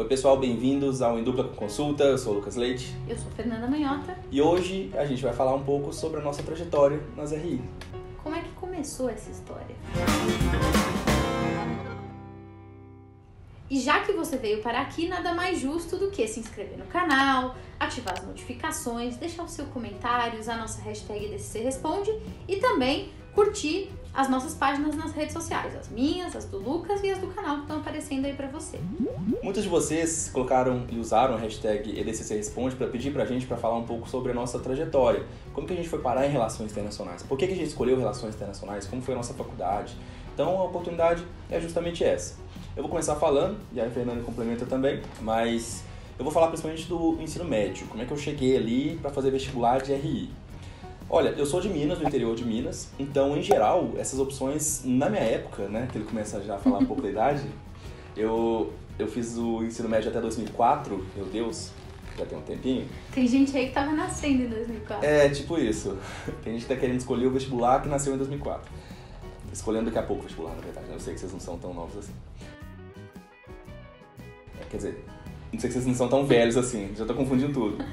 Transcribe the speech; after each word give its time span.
Oi 0.00 0.06
pessoal, 0.06 0.34
bem-vindos 0.38 1.02
ao 1.02 1.18
Em 1.18 1.22
Dupla 1.22 1.44
com 1.44 1.54
Consulta, 1.54 2.04
eu 2.04 2.16
sou 2.16 2.32
o 2.32 2.36
Lucas 2.36 2.56
Leite. 2.56 2.96
Eu 3.06 3.18
sou 3.18 3.30
Fernanda 3.32 3.66
Manhota. 3.66 4.16
E 4.30 4.40
hoje 4.40 4.90
a 4.94 5.04
gente 5.04 5.22
vai 5.22 5.34
falar 5.34 5.54
um 5.54 5.62
pouco 5.62 5.92
sobre 5.92 6.20
a 6.20 6.22
nossa 6.22 6.42
trajetória 6.42 7.02
nas 7.14 7.32
RI. 7.32 7.60
Como 8.22 8.34
é 8.34 8.40
que 8.40 8.48
começou 8.52 9.10
essa 9.10 9.30
história? 9.30 9.76
E 13.68 13.78
já 13.78 14.00
que 14.00 14.12
você 14.12 14.38
veio 14.38 14.62
para 14.62 14.80
aqui, 14.80 15.06
nada 15.06 15.34
mais 15.34 15.58
justo 15.58 15.98
do 15.98 16.10
que 16.10 16.26
se 16.26 16.40
inscrever 16.40 16.78
no 16.78 16.86
canal, 16.86 17.54
ativar 17.78 18.14
as 18.18 18.26
notificações, 18.26 19.18
deixar 19.18 19.42
o 19.42 19.48
seu 19.48 19.66
comentário, 19.66 20.40
usar 20.40 20.54
a 20.54 20.60
nossa 20.60 20.80
hashtag 20.80 21.28
DCC 21.28 21.58
Responde 21.58 22.10
e 22.48 22.56
também 22.56 23.10
curtir 23.34 23.90
as 24.12 24.28
nossas 24.28 24.54
páginas 24.54 24.96
nas 24.96 25.12
redes 25.12 25.32
sociais, 25.32 25.74
as 25.76 25.88
minhas, 25.88 26.34
as 26.34 26.44
do 26.44 26.58
Lucas 26.58 27.02
e 27.02 27.10
as 27.10 27.18
do 27.18 27.28
canal 27.28 27.56
que 27.56 27.62
estão 27.62 27.78
aparecendo 27.78 28.24
aí 28.24 28.34
para 28.34 28.48
você. 28.48 28.78
Muitos 29.42 29.62
de 29.62 29.68
vocês 29.68 30.30
colocaram 30.32 30.84
e 30.90 30.98
usaram 30.98 31.34
a 31.34 31.38
hashtag 31.38 31.98
EDCC 31.98 32.36
Responde 32.36 32.74
para 32.74 32.88
pedir 32.88 33.12
pra 33.12 33.24
gente 33.24 33.46
para 33.46 33.56
falar 33.56 33.76
um 33.76 33.84
pouco 33.84 34.08
sobre 34.08 34.32
a 34.32 34.34
nossa 34.34 34.58
trajetória. 34.58 35.24
Como 35.52 35.66
que 35.66 35.72
a 35.72 35.76
gente 35.76 35.88
foi 35.88 36.00
parar 36.00 36.26
em 36.26 36.30
relações 36.30 36.72
internacionais? 36.72 37.22
Por 37.22 37.38
que, 37.38 37.46
que 37.46 37.52
a 37.52 37.56
gente 37.56 37.68
escolheu 37.68 37.96
relações 37.96 38.34
internacionais? 38.34 38.86
Como 38.86 39.00
foi 39.00 39.14
a 39.14 39.16
nossa 39.16 39.34
faculdade? 39.34 39.96
Então 40.34 40.58
a 40.58 40.64
oportunidade 40.64 41.24
é 41.48 41.60
justamente 41.60 42.02
essa. 42.02 42.36
Eu 42.76 42.82
vou 42.82 42.90
começar 42.90 43.16
falando, 43.16 43.58
e 43.72 43.80
aí 43.80 43.88
a 43.88 43.90
Fernanda 43.90 44.22
complementa 44.22 44.64
também, 44.64 45.02
mas 45.20 45.84
eu 46.18 46.24
vou 46.24 46.32
falar 46.32 46.48
principalmente 46.48 46.86
do 46.86 47.20
ensino 47.20 47.44
médio, 47.44 47.86
como 47.86 48.02
é 48.02 48.06
que 48.06 48.12
eu 48.12 48.16
cheguei 48.16 48.56
ali 48.56 48.98
para 49.00 49.10
fazer 49.10 49.30
vestibular 49.30 49.80
de 49.80 49.92
RI. 49.92 50.30
Olha, 51.12 51.30
eu 51.30 51.44
sou 51.44 51.60
de 51.60 51.68
Minas, 51.68 51.98
do 51.98 52.06
interior 52.06 52.36
de 52.36 52.44
Minas, 52.44 52.88
então, 52.96 53.36
em 53.36 53.42
geral, 53.42 53.90
essas 53.98 54.20
opções, 54.20 54.82
na 54.84 55.10
minha 55.10 55.24
época, 55.24 55.68
né, 55.68 55.88
que 55.90 55.98
ele 55.98 56.04
começa 56.04 56.40
já 56.40 56.54
a 56.54 56.58
falar 56.58 56.78
um 56.78 56.86
pouco 56.86 57.02
da 57.02 57.10
idade, 57.10 57.42
eu, 58.16 58.72
eu 58.96 59.08
fiz 59.08 59.36
o 59.36 59.64
ensino 59.64 59.88
médio 59.88 60.08
até 60.08 60.20
2004, 60.20 61.04
meu 61.16 61.26
Deus, 61.26 61.72
já 62.16 62.24
tem 62.24 62.38
um 62.38 62.42
tempinho. 62.42 62.86
Tem 63.12 63.26
gente 63.26 63.56
aí 63.56 63.66
que 63.66 63.72
tava 63.72 63.90
nascendo 63.90 64.44
em 64.44 64.48
2004. 64.48 65.04
É, 65.04 65.28
tipo 65.30 65.58
isso. 65.58 65.98
Tem 66.44 66.52
gente 66.52 66.62
que 66.62 66.74
tá 66.74 66.78
querendo 66.78 66.98
escolher 66.98 67.26
o 67.26 67.30
vestibular 67.30 67.80
que 67.80 67.88
nasceu 67.88 68.14
em 68.14 68.18
2004. 68.18 68.70
Escolhendo 69.52 69.86
daqui 69.86 69.98
a 69.98 70.02
pouco 70.02 70.22
o 70.22 70.24
vestibular, 70.24 70.54
na 70.54 70.60
verdade. 70.60 70.86
Eu 70.90 71.00
sei 71.00 71.14
que 71.14 71.20
vocês 71.20 71.32
não 71.32 71.40
são 71.40 71.56
tão 71.56 71.72
novos 71.72 71.96
assim. 71.96 72.12
É, 74.60 74.64
quer 74.68 74.76
dizer, 74.76 75.04
não 75.52 75.58
sei 75.58 75.68
que 75.68 75.74
vocês 75.74 75.86
não 75.86 75.94
são 75.94 76.08
tão 76.08 76.26
velhos 76.26 76.56
assim, 76.56 76.92
já 76.94 77.06
tô 77.06 77.14
confundindo 77.14 77.52
tudo. 77.52 77.84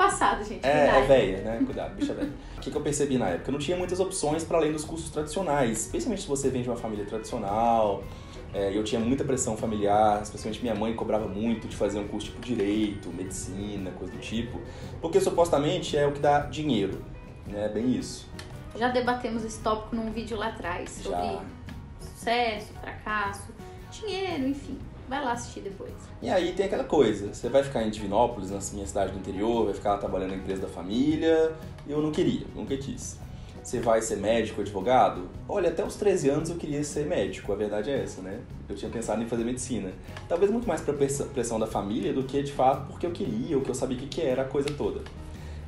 Passado, 0.00 0.42
gente. 0.42 0.64
É, 0.64 0.84
verdade. 0.84 0.96
é 0.96 1.06
velha, 1.06 1.38
né? 1.42 1.62
Cuidado, 1.62 1.94
bicha 1.94 2.14
velha. 2.14 2.32
O 2.56 2.60
que, 2.62 2.70
que 2.70 2.76
eu 2.76 2.80
percebi 2.80 3.18
na 3.18 3.28
época? 3.28 3.50
Eu 3.50 3.52
não 3.52 3.58
tinha 3.58 3.76
muitas 3.76 4.00
opções 4.00 4.42
para 4.42 4.56
além 4.56 4.72
dos 4.72 4.82
cursos 4.82 5.10
tradicionais, 5.10 5.82
especialmente 5.82 6.22
se 6.22 6.28
você 6.28 6.48
vem 6.48 6.62
de 6.62 6.70
uma 6.70 6.76
família 6.76 7.04
tradicional. 7.04 8.02
É, 8.54 8.74
eu 8.74 8.82
tinha 8.82 8.98
muita 8.98 9.24
pressão 9.24 9.58
familiar, 9.58 10.22
especialmente 10.22 10.62
minha 10.62 10.74
mãe 10.74 10.94
cobrava 10.94 11.28
muito 11.28 11.68
de 11.68 11.76
fazer 11.76 11.98
um 11.98 12.08
curso 12.08 12.28
tipo 12.28 12.40
direito, 12.40 13.10
medicina, 13.10 13.90
coisa 13.90 14.10
do 14.10 14.18
tipo, 14.20 14.58
porque 15.02 15.20
supostamente 15.20 15.94
é 15.98 16.06
o 16.06 16.12
que 16.12 16.20
dá 16.20 16.40
dinheiro, 16.40 17.04
né? 17.46 17.68
Bem 17.68 17.94
isso. 17.94 18.26
Já 18.76 18.88
debatemos 18.88 19.44
esse 19.44 19.60
tópico 19.60 19.94
num 19.94 20.10
vídeo 20.10 20.38
lá 20.38 20.48
atrás 20.48 20.92
sobre 20.92 21.18
Já. 21.20 21.44
sucesso, 22.00 22.72
fracasso, 22.80 23.52
dinheiro, 23.92 24.48
enfim. 24.48 24.78
Vai 25.10 25.24
lá 25.24 25.32
assistir 25.32 25.62
depois. 25.62 25.90
E 26.22 26.30
aí 26.30 26.52
tem 26.52 26.66
aquela 26.66 26.84
coisa, 26.84 27.34
você 27.34 27.48
vai 27.48 27.64
ficar 27.64 27.82
em 27.82 27.90
Divinópolis, 27.90 28.48
na 28.52 28.60
minha 28.72 28.86
cidade 28.86 29.10
do 29.10 29.18
interior, 29.18 29.64
vai 29.64 29.74
ficar 29.74 29.98
trabalhando 29.98 30.30
na 30.30 30.36
empresa 30.36 30.62
da 30.62 30.68
família, 30.68 31.52
eu 31.88 32.00
não 32.00 32.12
queria, 32.12 32.46
nunca 32.54 32.76
quis. 32.76 33.18
Você 33.60 33.80
vai 33.80 34.00
ser 34.00 34.18
médico, 34.18 34.60
advogado? 34.60 35.28
Olha, 35.48 35.68
até 35.68 35.84
os 35.84 35.96
13 35.96 36.28
anos 36.30 36.48
eu 36.48 36.54
queria 36.54 36.84
ser 36.84 37.06
médico, 37.06 37.52
a 37.52 37.56
verdade 37.56 37.90
é 37.90 38.04
essa, 38.04 38.22
né? 38.22 38.38
Eu 38.68 38.76
tinha 38.76 38.88
pensado 38.88 39.20
em 39.20 39.26
fazer 39.26 39.42
medicina. 39.42 39.90
Talvez 40.28 40.48
muito 40.48 40.68
mais 40.68 40.80
pressa- 40.80 41.24
pressão 41.24 41.58
da 41.58 41.66
família 41.66 42.12
do 42.12 42.22
que 42.22 42.40
de 42.40 42.52
fato 42.52 42.86
porque 42.86 43.04
eu 43.04 43.10
queria, 43.10 43.56
ou 43.56 43.64
que 43.64 43.68
eu 43.70 43.74
sabia 43.74 43.98
o 43.98 44.00
que 44.00 44.20
era 44.22 44.42
a 44.42 44.44
coisa 44.44 44.68
toda. 44.70 45.00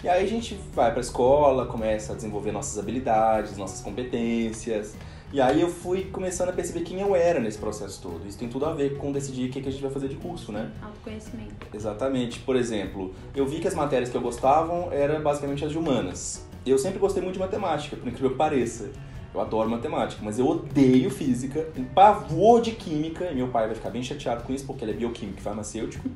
E 0.05 0.09
aí 0.09 0.25
a 0.25 0.29
gente 0.29 0.55
vai 0.73 0.93
pra 0.93 1.01
escola, 1.01 1.67
começa 1.67 2.13
a 2.13 2.17
desenvolver 2.17 2.53
nossas 2.53 2.79
habilidades, 2.79 3.57
nossas 3.57 3.81
competências. 3.81 4.95
E 5.33 5.41
aí 5.41 5.63
eu 5.63 5.69
fui 5.69 6.05
começando 6.05 6.51
a 6.51 6.53
perceber 6.53 6.81
quem 6.81 7.01
eu 7.01 7.17
era 7.17 7.41
nesse 7.41 7.57
processo 7.57 8.03
todo. 8.03 8.29
Isso 8.29 8.39
tem 8.39 8.51
tudo 8.51 8.67
a 8.67 8.75
ver 8.75 8.99
com 8.99 9.11
decidir 9.11 9.49
o 9.49 9.51
que 9.51 9.63
que 9.63 9.69
a 9.71 9.73
gente 9.73 9.81
vai 9.81 9.91
fazer 9.91 10.09
de 10.09 10.17
curso, 10.17 10.53
né? 10.53 10.71
Autoconhecimento. 10.83 11.55
Exatamente. 11.73 12.41
Por 12.41 12.55
exemplo, 12.55 13.15
eu 13.35 13.47
vi 13.47 13.59
que 13.59 13.67
as 13.67 13.75
matérias 13.75 14.11
que 14.11 14.17
eu 14.17 14.21
gostavam 14.21 14.93
eram 14.93 15.23
basicamente 15.23 15.65
as 15.65 15.73
de 15.73 15.79
humanas. 15.79 16.47
Eu 16.67 16.77
sempre 16.77 16.99
gostei 16.99 17.23
muito 17.23 17.37
de 17.37 17.41
matemática, 17.41 17.97
por 17.97 18.07
incrível 18.07 18.33
que 18.33 18.37
pareça. 18.37 18.91
Eu 19.35 19.41
adoro 19.41 19.71
matemática, 19.71 20.21
mas 20.23 20.39
eu 20.39 20.47
odeio 20.47 21.09
física, 21.09 21.63
tenho 21.75 21.87
pavor 21.89 22.61
de 22.61 22.73
química, 22.73 23.31
e 23.31 23.35
meu 23.35 23.49
pai 23.49 23.65
vai 23.65 23.75
ficar 23.75 23.89
bem 23.89 24.03
chateado 24.03 24.43
com 24.43 24.53
isso, 24.53 24.67
porque 24.67 24.85
ele 24.85 24.93
é 24.93 24.95
bioquímico 24.95 25.39
e 25.39 25.43
farmacêutico. 25.43 26.11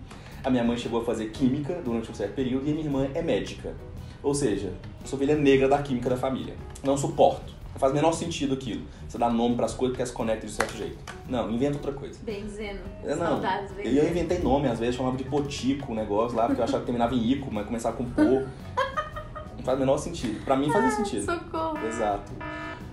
A 0.44 0.50
minha 0.50 0.62
mãe 0.62 0.76
chegou 0.76 1.00
a 1.00 1.04
fazer 1.06 1.30
química 1.30 1.80
durante 1.82 2.10
um 2.10 2.14
certo 2.14 2.34
período, 2.34 2.66
e 2.66 2.70
a 2.70 2.74
minha 2.74 2.84
irmã 2.84 3.08
é 3.14 3.22
médica. 3.22 3.74
Ou 4.22 4.34
seja, 4.34 4.74
eu 5.00 5.06
sou 5.06 5.16
ovelha 5.16 5.34
negra 5.34 5.66
da 5.66 5.82
química 5.82 6.10
da 6.10 6.18
família. 6.18 6.54
Não 6.84 6.98
suporto. 6.98 7.55
Não 7.76 7.80
faz 7.80 7.92
o 7.92 7.94
menor 7.94 8.12
sentido 8.12 8.54
aquilo. 8.54 8.86
Você 9.06 9.18
dá 9.18 9.28
nome 9.28 9.54
pras 9.54 9.74
coisas 9.74 9.94
porque 9.94 10.06
se 10.06 10.12
conectam 10.14 10.48
de 10.48 10.54
certo 10.54 10.74
jeito. 10.78 10.96
Não, 11.28 11.50
inventa 11.50 11.76
outra 11.76 11.92
coisa. 11.92 12.18
Benzeno. 12.22 12.80
Eu 13.04 13.16
não. 13.16 13.26
Saudades, 13.26 13.70
Eu 13.72 13.76
benzeno. 13.76 14.08
inventei 14.08 14.38
nome, 14.38 14.66
às 14.66 14.78
vezes 14.78 14.94
chamava 14.96 15.14
de 15.14 15.24
Potico 15.24 15.92
o 15.92 15.94
negócio 15.94 16.34
lá, 16.38 16.46
porque 16.46 16.58
eu 16.58 16.64
achava 16.64 16.78
que 16.80 16.86
terminava 16.86 17.14
em 17.14 17.32
Ico, 17.32 17.52
mas 17.52 17.66
começava 17.66 17.94
com 17.94 18.06
Pô. 18.06 18.22
Não 18.22 19.62
faz 19.62 19.76
o 19.76 19.80
menor 19.80 19.98
sentido. 19.98 20.42
Pra 20.42 20.56
mim 20.56 20.70
fazia 20.70 20.90
sentido. 20.90 21.26
Socorro. 21.26 21.86
Exato. 21.86 22.32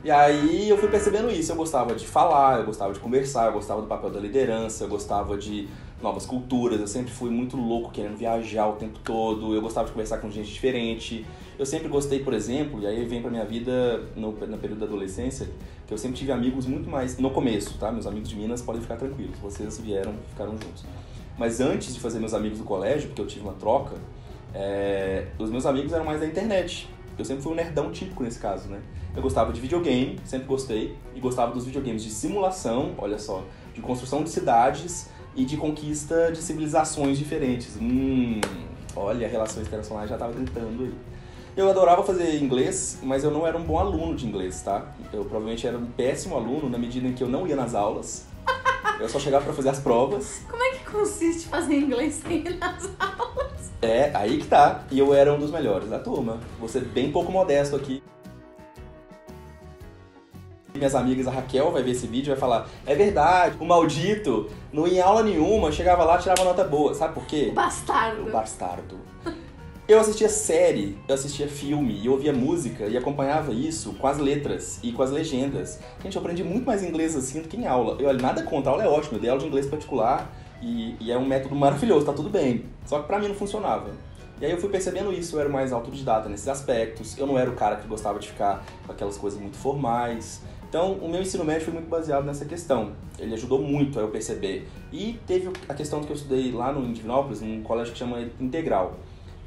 E 0.04 0.12
aí 0.12 0.68
eu 0.68 0.78
fui 0.78 0.90
percebendo 0.90 1.32
isso. 1.32 1.54
Eu 1.54 1.56
gostava 1.56 1.96
de 1.96 2.06
falar, 2.06 2.60
eu 2.60 2.66
gostava 2.66 2.92
de 2.92 3.00
conversar, 3.00 3.46
eu 3.46 3.54
gostava 3.54 3.82
do 3.82 3.88
papel 3.88 4.10
da 4.10 4.20
liderança, 4.20 4.84
eu 4.84 4.90
gostava 4.90 5.38
de 5.38 5.70
novas 6.04 6.26
culturas. 6.26 6.80
Eu 6.80 6.88
sempre 6.88 7.12
fui 7.12 7.32
muito 7.32 7.56
louco 7.56 7.92
querendo 7.92 8.18
viajar 8.18 8.68
o 8.68 8.74
tempo 8.74 9.00
todo. 9.00 9.56
Eu 9.56 9.62
gostava 9.62 9.88
de 9.88 9.94
conversar 9.94 10.18
com 10.18 10.30
gente 10.30 10.52
diferente. 10.52 11.26
Eu 11.58 11.66
sempre 11.66 11.88
gostei, 11.88 12.20
por 12.20 12.34
exemplo, 12.34 12.82
e 12.82 12.86
aí 12.86 13.06
vem 13.06 13.22
pra 13.22 13.32
minha 13.32 13.46
vida 13.46 14.04
no, 14.16 14.32
no 14.32 14.58
período 14.58 14.80
da 14.80 14.86
adolescência, 14.86 15.48
que 15.88 15.94
eu 15.94 15.98
sempre 15.98 16.18
tive 16.18 16.32
amigos 16.32 16.66
muito 16.66 16.90
mais. 16.90 17.18
No 17.18 17.32
começo, 17.32 17.78
tá? 17.78 17.92
Meus 17.92 18.06
amigos 18.06 18.30
de 18.30 18.36
Minas 18.36 18.62
podem 18.62 18.82
ficar 18.82 18.98
tranquilos. 18.98 19.38
Vocês 19.40 19.80
vieram 19.80 20.14
ficaram 20.30 20.52
juntos. 20.52 20.84
Mas 21.38 21.60
antes 21.62 21.96
de 21.96 22.00
fazer 22.00 22.20
meus 22.20 22.34
amigos 22.34 22.60
do 22.60 22.66
colégio, 22.66 23.08
porque 23.08 23.22
eu 23.22 23.28
tive 23.28 23.42
uma 23.42 23.54
troca, 23.54 23.96
é, 24.54 25.28
os 25.40 25.50
meus 25.50 25.66
amigos 25.66 25.94
eram 25.94 26.06
mais 26.06 26.20
da 26.20 26.28
internet. 26.28 26.88
Eu 27.18 27.24
sempre 27.24 27.44
fui 27.44 27.52
um 27.52 27.56
nerdão 27.56 27.92
típico 27.92 28.24
nesse 28.24 28.40
caso, 28.40 28.68
né? 28.68 28.82
Eu 29.16 29.22
gostava 29.22 29.54
de 29.54 29.62
videogame, 29.62 30.18
sempre 30.26 30.48
gostei, 30.48 30.96
e 31.16 31.20
gostava 31.20 31.54
dos 31.54 31.66
videogames 31.66 32.04
de 32.04 32.10
simulação, 32.10 32.94
olha 32.98 33.20
só, 33.20 33.44
de 33.74 33.82
construção 33.82 34.24
de 34.24 34.32
cidades 34.32 35.10
e 35.36 35.46
de 35.46 35.58
conquista 35.58 36.32
de 36.32 36.42
civilizações 36.42 37.18
diferentes. 37.18 37.78
Hum, 37.80 38.40
olha, 38.96 39.28
relações 39.28 39.68
internacionais 39.68 40.10
já 40.10 40.18
tava 40.18 40.34
gritando 40.34 40.84
aí. 40.84 40.94
Eu 41.56 41.70
adorava 41.70 42.04
fazer 42.04 42.42
inglês, 42.42 43.00
mas 43.04 43.24
eu 43.24 43.30
não 43.30 43.46
era 43.46 43.56
um 43.56 43.64
bom 43.64 43.78
aluno 43.78 44.16
de 44.16 44.26
inglês, 44.26 44.62
tá? 44.64 44.88
Eu 45.12 45.24
provavelmente 45.24 45.68
era 45.68 45.78
um 45.78 45.86
péssimo 45.86 46.36
aluno 46.36 46.68
na 46.68 46.80
medida 46.80 47.08
em 47.08 47.14
que 47.14 47.24
eu 47.24 47.30
não 47.30 47.48
ia 47.48 47.56
nas 47.56 47.76
aulas. 47.76 48.26
Eu 49.00 49.08
só 49.10 49.20
chegava 49.20 49.44
pra 49.44 49.54
fazer 49.54 49.70
as 49.70 49.80
provas 49.80 50.42
Como 50.50 50.62
é 50.62 50.72
que 50.72 50.86
consiste 50.86 51.48
fazer 51.48 51.76
inglês 51.76 52.22
sem 52.26 52.46
ir 52.46 52.58
nas 52.58 52.90
aulas? 53.00 53.72
É, 53.82 54.12
aí 54.14 54.38
que 54.38 54.48
tá. 54.48 54.84
E 54.90 54.98
eu 54.98 55.14
era 55.14 55.34
um 55.34 55.40
dos 55.40 55.52
melhores 55.52 55.90
da 55.90 56.00
turma. 56.00 56.40
Vou 56.60 56.70
ser 56.70 56.82
bem 56.82 57.12
pouco 57.12 57.32
modesto 57.32 57.76
aqui. 57.76 58.02
Minhas 60.84 60.96
amigas, 60.96 61.28
a 61.28 61.32
Raquel 61.32 61.72
vai 61.72 61.82
ver 61.82 61.92
esse 61.92 62.06
vídeo 62.06 62.28
e 62.28 62.32
vai 62.32 62.38
falar: 62.38 62.68
É 62.86 62.94
verdade, 62.94 63.56
o 63.58 63.64
maldito 63.64 64.50
não 64.74 64.86
ia 64.86 64.98
em 64.98 65.02
aula 65.02 65.24
nenhuma, 65.24 65.72
chegava 65.72 66.04
lá 66.04 66.18
tirava 66.18 66.44
nota 66.44 66.66
boa. 66.66 66.94
Sabe 66.94 67.14
por 67.14 67.26
quê? 67.26 67.54
Bastardo. 67.56 68.28
O 68.28 68.30
bastardo. 68.30 69.00
Eu 69.88 69.98
assistia 69.98 70.28
série, 70.28 70.98
eu 71.08 71.16
assistia 71.16 71.48
filme, 71.48 71.94
e 71.94 72.08
eu 72.08 72.12
ouvia 72.12 72.34
música 72.34 72.86
e 72.88 72.98
acompanhava 72.98 73.54
isso 73.54 73.94
com 73.94 74.08
as 74.08 74.18
letras 74.18 74.78
e 74.84 74.92
com 74.92 75.02
as 75.02 75.10
legendas. 75.10 75.80
Gente, 76.04 76.18
eu 76.18 76.22
aprendi 76.22 76.44
muito 76.44 76.66
mais 76.66 76.84
inglês 76.84 77.16
assim 77.16 77.42
do 77.42 77.48
que 77.48 77.56
em 77.56 77.66
aula. 77.66 77.96
Eu, 78.02 78.14
nada 78.16 78.44
contra, 78.44 78.70
a 78.70 78.74
aula 78.74 78.84
é 78.84 78.88
ótima, 78.90 79.16
eu 79.16 79.22
dei 79.22 79.30
aula 79.30 79.42
de 79.42 79.48
inglês 79.48 79.66
particular 79.66 80.30
e, 80.62 80.98
e 81.00 81.14
é 81.14 81.18
um 81.18 81.26
método 81.26 81.56
maravilhoso, 81.56 82.06
tá 82.06 82.12
tudo 82.12 82.30
bem. 82.30 82.66
Só 82.86 83.00
que 83.00 83.08
pra 83.08 83.20
mim 83.20 83.30
não 83.30 83.36
funcionava. 83.36 83.92
E 84.42 84.46
aí 84.46 84.52
eu 84.52 84.58
fui 84.58 84.70
percebendo 84.70 85.14
isso, 85.14 85.38
eu 85.38 85.40
era 85.40 85.48
mais 85.48 85.72
autodidata 85.72 86.28
nesses 86.28 86.50
aspectos, 86.50 87.18
eu 87.18 87.26
não 87.26 87.40
era 87.40 87.50
o 87.50 87.54
cara 87.54 87.78
que 87.78 87.88
gostava 87.88 88.20
de 88.20 88.28
ficar 88.28 88.66
com 88.86 88.92
aquelas 88.92 89.18
coisas 89.18 89.40
muito 89.40 89.56
formais. 89.56 90.42
Então, 90.74 90.94
o 90.94 91.08
meu 91.08 91.22
ensino 91.22 91.46
médio 91.46 91.66
foi 91.66 91.74
muito 91.76 91.88
baseado 91.88 92.26
nessa 92.26 92.46
questão. 92.46 92.94
Ele 93.20 93.36
ajudou 93.36 93.62
muito 93.62 94.00
a 94.00 94.02
eu 94.02 94.08
perceber. 94.08 94.68
E 94.92 95.20
teve 95.28 95.52
a 95.70 95.74
questão 95.76 96.04
que 96.04 96.12
eu 96.12 96.16
estudei 96.16 96.52
lá 96.52 96.74
no 96.74 96.92
Divinópolis, 96.92 97.42
num 97.42 97.62
colégio 97.62 97.94
que 97.94 98.00
chama 98.00 98.20
Integral. 98.42 98.98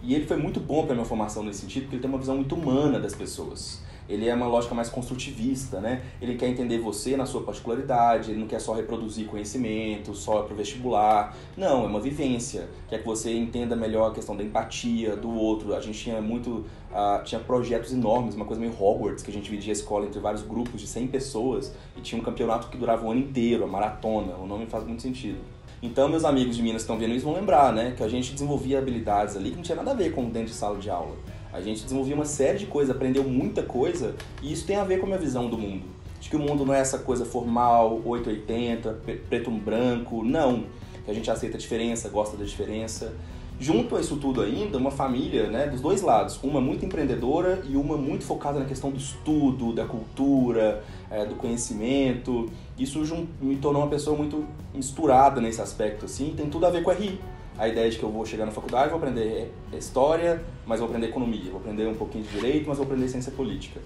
E 0.05 0.15
ele 0.15 0.25
foi 0.25 0.37
muito 0.37 0.61
bom 0.61 0.87
para 0.87 0.95
minha 0.95 1.05
formação 1.05 1.43
nesse 1.43 1.63
sentido, 1.63 1.83
porque 1.83 1.97
ele 1.97 2.03
tem 2.03 2.09
uma 2.09 2.21
visão 2.21 2.37
muito 2.37 2.55
humana 2.55 3.01
das 3.01 3.13
pessoas. 3.13 3.83
Ele 4.09 4.29
é 4.29 4.35
uma 4.35 4.47
lógica 4.47 4.75
mais 4.75 4.89
construtivista, 4.89 5.81
né? 5.81 6.03
Ele 6.21 6.37
quer 6.37 6.49
entender 6.49 6.79
você 6.79 7.17
na 7.17 7.27
sua 7.27 7.43
particularidade, 7.43 8.31
ele 8.31 8.41
não 8.41 8.47
quer 8.47 8.61
só 8.61 8.73
reproduzir 8.73 9.27
conhecimento, 9.27 10.15
só 10.15 10.43
para 10.43 10.55
o 10.55 10.57
vestibular. 10.57 11.37
Não, 11.57 11.85
é 11.85 11.87
uma 11.87 12.01
vivência. 12.01 12.69
Quer 12.89 12.99
que 13.01 13.07
você 13.07 13.35
entenda 13.35 13.75
melhor 13.75 14.11
a 14.11 14.15
questão 14.15 14.37
da 14.37 14.43
empatia 14.43 15.17
do 15.17 15.33
outro. 15.33 15.75
A 15.75 15.81
gente 15.81 15.99
tinha 15.99 16.21
muito, 16.21 16.65
uh, 16.91 17.23
tinha 17.25 17.41
projetos 17.41 17.93
enormes, 17.93 18.35
uma 18.35 18.45
coisa 18.45 18.61
meio 18.61 18.73
Hogwarts, 18.73 19.23
que 19.23 19.31
a 19.31 19.35
gente 19.35 19.45
dividia 19.45 19.73
a 19.73 19.75
escola 19.75 20.07
entre 20.07 20.21
vários 20.21 20.43
grupos 20.43 20.81
de 20.81 20.87
100 20.87 21.09
pessoas 21.09 21.75
e 21.97 22.01
tinha 22.01 22.21
um 22.21 22.25
campeonato 22.25 22.69
que 22.69 22.77
durava 22.77 23.07
o 23.07 23.11
ano 23.11 23.21
inteiro, 23.21 23.65
a 23.65 23.67
maratona. 23.67 24.37
O 24.37 24.47
nome 24.47 24.67
faz 24.67 24.85
muito 24.85 25.03
sentido. 25.03 25.39
Então, 25.83 26.09
meus 26.09 26.25
amigos 26.25 26.57
de 26.57 26.63
Minas 26.63 26.83
que 26.83 26.85
estão 26.85 26.99
vendo 26.99 27.15
isso 27.15 27.25
vão 27.25 27.35
lembrar, 27.35 27.73
né? 27.73 27.93
Que 27.97 28.03
a 28.03 28.09
gente 28.09 28.33
desenvolvia 28.33 28.79
habilidades 28.79 29.37
ali 29.37 29.51
que 29.51 29.57
não 29.57 29.63
tinha 29.63 29.77
nada 29.77 29.91
a 29.91 29.95
ver 29.95 30.13
com 30.13 30.25
dentro 30.25 30.49
de 30.49 30.55
sala 30.55 30.79
de 30.79 30.89
aula. 30.89 31.15
A 31.57 31.63
gente 31.63 31.85
desenvolvia 31.85 32.15
uma 32.15 32.27
série 32.27 32.59
de 32.59 32.67
coisas, 32.67 32.95
aprendeu 32.95 33.25
muita 33.25 33.63
coisa, 33.63 34.15
e 34.43 34.53
isso 34.53 34.67
tem 34.67 34.77
a 34.77 34.85
ver 34.85 34.99
com 34.99 35.07
a 35.07 35.09
minha 35.09 35.19
visão 35.19 35.49
do 35.49 35.57
mundo. 35.57 35.85
De 36.21 36.29
que 36.29 36.37
o 36.37 36.39
mundo 36.39 36.67
não 36.67 36.75
é 36.75 36.81
essa 36.81 36.99
coisa 36.99 37.25
formal, 37.25 38.03
880, 38.05 38.93
preto 39.27 39.51
no 39.51 39.59
branco, 39.59 40.23
não. 40.23 40.65
Que 41.03 41.11
a 41.11 41.15
gente 41.15 41.31
aceita 41.31 41.57
a 41.57 41.59
diferença, 41.61 42.11
gosta 42.11 42.37
da 42.37 42.45
diferença. 42.45 43.15
Junto 43.59 43.97
a 43.97 44.01
isso 44.01 44.19
tudo 44.19 44.43
ainda, 44.43 44.77
uma 44.77 44.91
família, 44.91 45.49
né, 45.49 45.67
dos 45.67 45.81
dois 45.81 46.03
lados, 46.03 46.39
uma 46.43 46.61
muito 46.61 46.85
empreendedora 46.85 47.63
e 47.67 47.75
uma 47.75 47.97
muito 47.97 48.25
focada 48.25 48.59
na 48.59 48.67
questão 48.67 48.91
do 48.91 48.99
estudo, 48.99 49.73
da 49.73 49.87
cultura, 49.87 50.85
é, 51.11 51.25
do 51.25 51.37
conhecimento. 51.37 52.51
Isso 52.79 53.03
me 53.41 53.57
tornou 53.57 53.81
uma 53.81 53.89
pessoa 53.89 54.15
muito 54.15 54.45
misturada 54.75 55.41
nesse 55.41 55.63
aspecto, 55.63 56.05
assim, 56.05 56.35
tem 56.37 56.51
tudo 56.51 56.67
a 56.67 56.71
ver 56.71 56.83
com 56.83 56.91
a 56.91 56.95
RI 56.95 57.19
a 57.59 57.69
ideia 57.69 57.91
de 57.91 57.99
que 57.99 58.03
eu 58.03 58.11
vou 58.11 58.25
chegar 58.27 58.45
na 58.45 58.53
faculdade, 58.53 58.91
vou 58.91 58.99
aprender 58.99 59.53
história, 59.73 60.43
mas 60.67 60.81
vou 60.81 60.89
aprender 60.89 61.09
economia, 61.09 61.51
vou 61.51 61.61
aprender 61.61 61.87
um 61.87 61.95
pouquinho 61.95 62.25
de 62.25 62.31
direito, 62.31 62.69
mas 62.69 62.79
vou 62.79 62.87
aprender 62.87 63.09
ciência 63.09 63.33
política. 63.33 63.81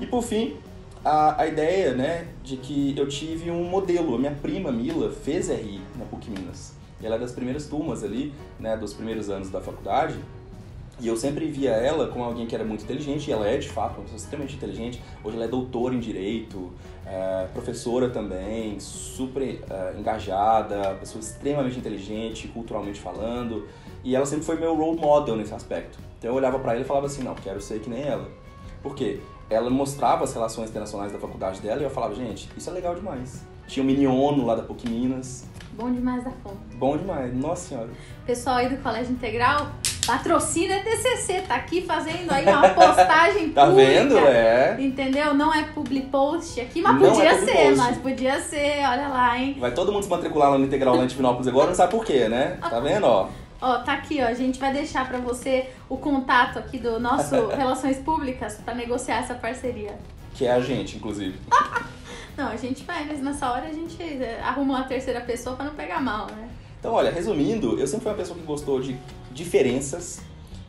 E 0.00 0.06
por 0.06 0.22
fim, 0.22 0.56
a, 1.04 1.42
a 1.42 1.46
ideia 1.46 1.94
né, 1.94 2.28
de 2.42 2.56
que 2.56 2.94
eu 2.96 3.06
tive 3.06 3.50
um 3.50 3.64
modelo. 3.64 4.14
A 4.14 4.18
minha 4.18 4.32
prima 4.32 4.72
Mila 4.72 5.10
fez 5.10 5.48
RI 5.48 5.80
na 5.96 6.04
PUC 6.06 6.30
Minas. 6.30 6.74
Ela 7.02 7.16
é 7.16 7.18
das 7.18 7.32
primeiras 7.32 7.66
turmas 7.66 8.02
ali, 8.02 8.32
né, 8.58 8.76
dos 8.76 8.94
primeiros 8.94 9.28
anos 9.28 9.50
da 9.50 9.60
faculdade. 9.60 10.16
E 11.00 11.08
eu 11.08 11.16
sempre 11.16 11.46
via 11.46 11.70
ela 11.70 12.08
como 12.08 12.24
alguém 12.24 12.46
que 12.46 12.54
era 12.54 12.64
muito 12.64 12.84
inteligente, 12.84 13.28
e 13.28 13.32
ela 13.32 13.48
é 13.48 13.56
de 13.58 13.68
fato 13.68 13.94
uma 13.96 14.02
pessoa 14.02 14.16
extremamente 14.16 14.54
inteligente. 14.54 15.02
Hoje 15.22 15.36
ela 15.36 15.44
é 15.44 15.48
doutora 15.48 15.94
em 15.94 15.98
direito, 15.98 16.72
é, 17.04 17.46
professora 17.52 18.08
também, 18.10 18.78
super 18.78 19.42
é, 19.42 19.94
engajada, 19.98 20.94
pessoa 21.00 21.20
extremamente 21.20 21.78
inteligente, 21.78 22.48
culturalmente 22.48 23.00
falando. 23.00 23.66
E 24.04 24.14
ela 24.14 24.26
sempre 24.26 24.44
foi 24.44 24.56
meu 24.56 24.74
role 24.76 25.00
model 25.00 25.36
nesse 25.36 25.54
aspecto. 25.54 25.98
Então 26.18 26.30
eu 26.30 26.36
olhava 26.36 26.58
para 26.58 26.72
ela 26.72 26.82
e 26.82 26.84
falava 26.84 27.06
assim: 27.06 27.22
não, 27.22 27.34
quero 27.34 27.60
ser 27.60 27.80
que 27.80 27.90
nem 27.90 28.02
ela. 28.02 28.28
Por 28.82 28.94
quê? 28.94 29.20
Ela 29.50 29.68
mostrava 29.70 30.24
as 30.24 30.32
relações 30.32 30.70
internacionais 30.70 31.12
da 31.12 31.18
faculdade 31.18 31.60
dela 31.60 31.80
e 31.80 31.84
eu 31.84 31.90
falava: 31.90 32.14
gente, 32.14 32.48
isso 32.56 32.70
é 32.70 32.72
legal 32.72 32.94
demais. 32.94 33.44
Tinha 33.66 33.82
o 33.82 33.86
Mini 33.86 34.06
ONU 34.06 34.44
lá 34.44 34.54
da 34.54 34.62
PUC 34.62 34.88
Minas. 34.88 35.46
Bom 35.72 35.90
demais 35.90 36.22
da 36.22 36.30
conta. 36.30 36.56
Bom 36.76 36.96
demais, 36.96 37.34
nossa 37.34 37.68
senhora. 37.68 37.90
Pessoal 38.26 38.56
aí 38.56 38.68
do 38.68 38.80
Colégio 38.82 39.12
Integral, 39.12 39.72
Patrocina 40.06 40.80
TCC, 40.80 41.42
tá 41.42 41.54
aqui 41.54 41.82
fazendo 41.82 42.30
aí 42.30 42.46
uma 42.46 42.68
postagem 42.70 43.50
tá 43.52 43.66
pública. 43.66 43.90
vendo? 43.92 44.18
É. 44.18 44.76
Entendeu? 44.78 45.34
Não 45.34 45.52
é 45.52 45.62
public 45.64 46.06
post 46.08 46.60
aqui, 46.60 46.82
mas 46.82 47.00
não 47.00 47.10
podia 47.10 47.30
é 47.30 47.38
ser, 47.38 47.52
post. 47.52 47.76
mas 47.76 47.98
podia 47.98 48.40
ser, 48.40 48.86
olha 48.86 49.08
lá, 49.08 49.38
hein? 49.38 49.56
Vai 49.58 49.72
todo 49.72 49.92
mundo 49.92 50.02
se 50.02 50.10
matricular 50.10 50.50
lá 50.50 50.58
no 50.58 50.64
Integral 50.64 50.96
lá 50.96 51.04
em 51.04 51.06
Divinópolis 51.06 51.48
agora, 51.48 51.68
não 51.68 51.74
sabe 51.74 51.90
por 51.92 52.04
quê, 52.04 52.28
né? 52.28 52.58
Tá 52.60 52.80
vendo, 52.80 53.04
ó? 53.04 53.28
Ó, 53.60 53.78
tá 53.78 53.94
aqui, 53.94 54.20
ó. 54.20 54.26
A 54.26 54.34
gente 54.34 54.58
vai 54.58 54.72
deixar 54.72 55.08
para 55.08 55.18
você 55.18 55.70
o 55.88 55.96
contato 55.96 56.58
aqui 56.58 56.78
do 56.78 57.00
nosso 57.00 57.46
Relações 57.56 57.96
Públicas 57.98 58.58
para 58.62 58.74
negociar 58.74 59.18
essa 59.18 59.34
parceria. 59.34 59.98
Que 60.34 60.46
é 60.46 60.52
a 60.52 60.60
gente, 60.60 60.96
inclusive. 60.96 61.38
não, 62.36 62.48
a 62.48 62.56
gente 62.56 62.84
vai, 62.84 63.06
mas 63.06 63.22
nessa 63.22 63.50
hora 63.50 63.66
a 63.66 63.72
gente 63.72 63.96
arruma 64.44 64.74
uma 64.74 64.84
terceira 64.84 65.20
pessoa 65.20 65.56
para 65.56 65.64
não 65.66 65.74
pegar 65.74 66.00
mal, 66.00 66.26
né? 66.26 66.48
Então, 66.84 66.92
olha, 66.92 67.10
resumindo, 67.10 67.78
eu 67.80 67.86
sempre 67.86 68.02
fui 68.02 68.12
uma 68.12 68.18
pessoa 68.18 68.38
que 68.38 68.44
gostou 68.44 68.78
de 68.78 68.94
diferenças. 69.32 70.20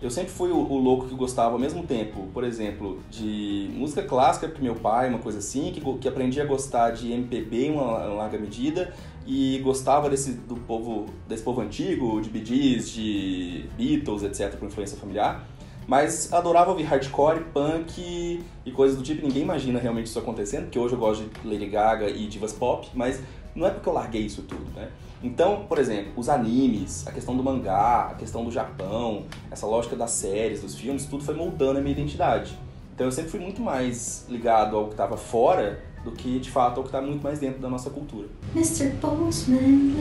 Eu 0.01 0.09
sempre 0.09 0.31
fui 0.31 0.49
o, 0.49 0.55
o, 0.55 0.77
louco 0.77 1.09
que 1.09 1.13
gostava 1.13 1.51
ao 1.51 1.59
mesmo 1.59 1.83
tempo, 1.83 2.29
por 2.33 2.45
exemplo, 2.45 3.01
de 3.11 3.69
música 3.73 4.01
clássica, 4.01 4.47
porque 4.47 4.63
meu 4.63 4.75
pai, 4.75 5.09
uma 5.09 5.19
coisa 5.19 5.39
assim, 5.39 5.73
que, 5.73 5.81
que 5.97 6.07
aprendi 6.07 6.39
a 6.39 6.45
gostar 6.45 6.91
de 6.91 7.11
MPB 7.11 7.65
em 7.65 7.71
uma, 7.71 7.83
uma 7.83 8.13
larga 8.13 8.37
medida 8.37 8.93
e 9.27 9.59
gostava 9.61 10.09
desse 10.09 10.31
do 10.31 10.55
povo 10.55 11.07
desse 11.27 11.43
povo 11.43 11.59
antigo, 11.59 12.21
de 12.21 12.45
Gees, 12.45 12.89
de 12.91 13.65
Beatles, 13.77 14.23
etc, 14.23 14.57
por 14.57 14.67
influência 14.67 14.97
familiar. 14.97 15.45
Mas 15.85 16.31
adorava 16.31 16.71
ouvir 16.71 16.83
hardcore, 16.83 17.41
punk 17.53 18.41
e 18.65 18.71
coisas 18.71 18.95
do 18.95 19.03
tipo. 19.03 19.21
Ninguém 19.21 19.43
imagina 19.43 19.79
realmente 19.79 20.05
isso 20.05 20.17
acontecendo, 20.17 20.63
porque 20.63 20.79
hoje 20.79 20.93
eu 20.93 20.99
gosto 20.99 21.25
de 21.25 21.45
Lady 21.45 21.65
Gaga 21.65 22.09
e 22.09 22.25
divas 22.25 22.53
pop, 22.53 22.87
mas 22.93 23.21
não 23.53 23.67
é 23.67 23.69
porque 23.69 23.89
eu 23.89 23.93
larguei 23.93 24.21
isso 24.21 24.43
tudo, 24.43 24.63
né? 24.73 24.87
Então, 25.25 25.65
por 25.67 25.79
exemplo, 25.79 26.11
os 26.15 26.29
animes, 26.29 27.07
a 27.07 27.11
questão 27.11 27.35
do 27.35 27.43
mangá, 27.43 28.09
a 28.11 28.13
questão 28.13 28.45
do 28.45 28.51
Japão, 28.51 29.23
essa 29.49 29.65
lógica 29.65 29.95
das 29.95 30.11
séries, 30.11 30.61
dos 30.61 30.75
filmes, 30.77 31.07
tudo 31.07 31.23
foi 31.23 31.33
moldando 31.33 31.79
a 31.79 31.81
minha 31.81 31.93
identidade. 31.93 32.55
Então 32.93 33.07
eu 33.07 33.11
sempre 33.11 33.31
fui 33.31 33.39
muito 33.39 33.59
mais 33.59 34.27
ligado 34.29 34.77
ao 34.77 34.85
que 34.85 34.91
estava 34.91 35.17
fora 35.17 35.81
do 36.03 36.11
que 36.11 36.37
de 36.39 36.51
fato 36.51 36.77
ao 36.77 36.83
que 36.83 36.89
está 36.89 37.01
muito 37.01 37.23
mais 37.23 37.39
dentro 37.39 37.59
da 37.59 37.67
nossa 37.67 37.89
cultura. 37.89 38.27
Mr. 38.53 38.91
Postman, 39.01 39.95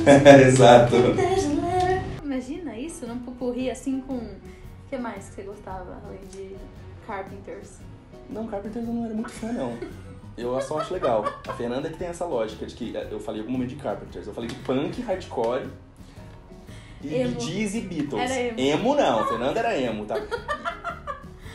Exato. 0.48 0.96
Imagina 2.24 2.78
isso 2.78 3.06
num 3.06 3.18
pupurri 3.18 3.70
assim 3.70 4.00
com. 4.00 4.14
O 4.16 4.88
que 4.88 4.96
mais 4.96 5.28
que 5.28 5.34
você 5.34 5.42
gostava 5.42 5.98
além 6.06 6.20
de 6.32 6.56
Carpenters? 7.06 7.80
Não, 8.30 8.46
Carpenters 8.46 8.88
eu 8.88 8.94
não 8.94 9.04
era 9.04 9.14
muito 9.14 9.30
fã, 9.30 9.52
não. 9.52 9.76
Eu 10.40 10.60
só 10.60 10.78
acho 10.78 10.92
legal. 10.94 11.24
A 11.46 11.52
Fernanda 11.52 11.88
que 11.88 11.96
tem 11.96 12.08
essa 12.08 12.24
lógica 12.24 12.64
de 12.66 12.74
que 12.74 12.96
eh, 12.96 13.08
eu 13.10 13.20
falei 13.20 13.40
algum 13.40 13.52
momento 13.52 13.70
de 13.70 13.76
Carpenters. 13.76 14.26
Eu 14.26 14.34
falei 14.34 14.48
de 14.48 14.56
punk, 14.56 15.00
hardcore 15.02 15.68
e 17.02 17.14
emo. 17.14 17.34
Beatles 17.34 17.74
e 17.74 17.80
Beatles. 17.80 18.30
Era 18.30 18.40
emo. 18.40 18.60
emo 18.60 18.94
não, 18.94 19.20
a 19.20 19.26
Fernanda 19.26 19.58
era 19.58 19.78
emo, 19.78 20.06
tá? 20.06 20.16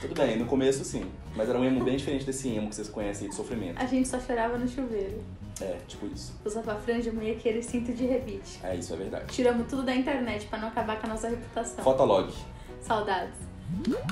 Tudo 0.02 0.16
bem, 0.16 0.38
no 0.38 0.46
começo 0.46 0.84
sim. 0.84 1.06
Mas 1.36 1.50
era 1.50 1.58
um 1.58 1.64
emo 1.64 1.84
bem 1.84 1.98
diferente 1.98 2.26
desse 2.26 2.50
emo 2.50 2.70
que 2.70 2.76
vocês 2.76 2.90
conhecem 2.90 3.30
de 3.30 3.36
sofrimento. 3.36 3.82
A 3.82 3.86
gente 3.86 4.08
só 4.08 4.20
chorava 4.20 4.58
no 4.58 4.68
chuveiro. 4.68 5.24
É, 5.62 5.78
tipo 5.88 6.06
isso. 6.08 6.34
Usava 6.44 6.76
franja 6.76 7.12
meio 7.12 7.36
aquele 7.36 7.64
cinto 7.64 7.94
de 7.94 8.06
rebite. 8.06 8.60
É, 8.64 8.76
isso 8.76 8.94
é 8.94 8.98
verdade. 8.98 9.26
Tiramos 9.34 9.68
tudo 9.68 9.84
da 9.84 9.96
internet 9.96 10.48
pra 10.48 10.60
não 10.60 10.68
acabar 10.68 11.00
com 11.00 11.08
a 11.08 11.10
nossa 11.10 11.30
reputação. 11.30 11.84
Fotolog. 11.84 12.32
Saudades. 12.82 13.55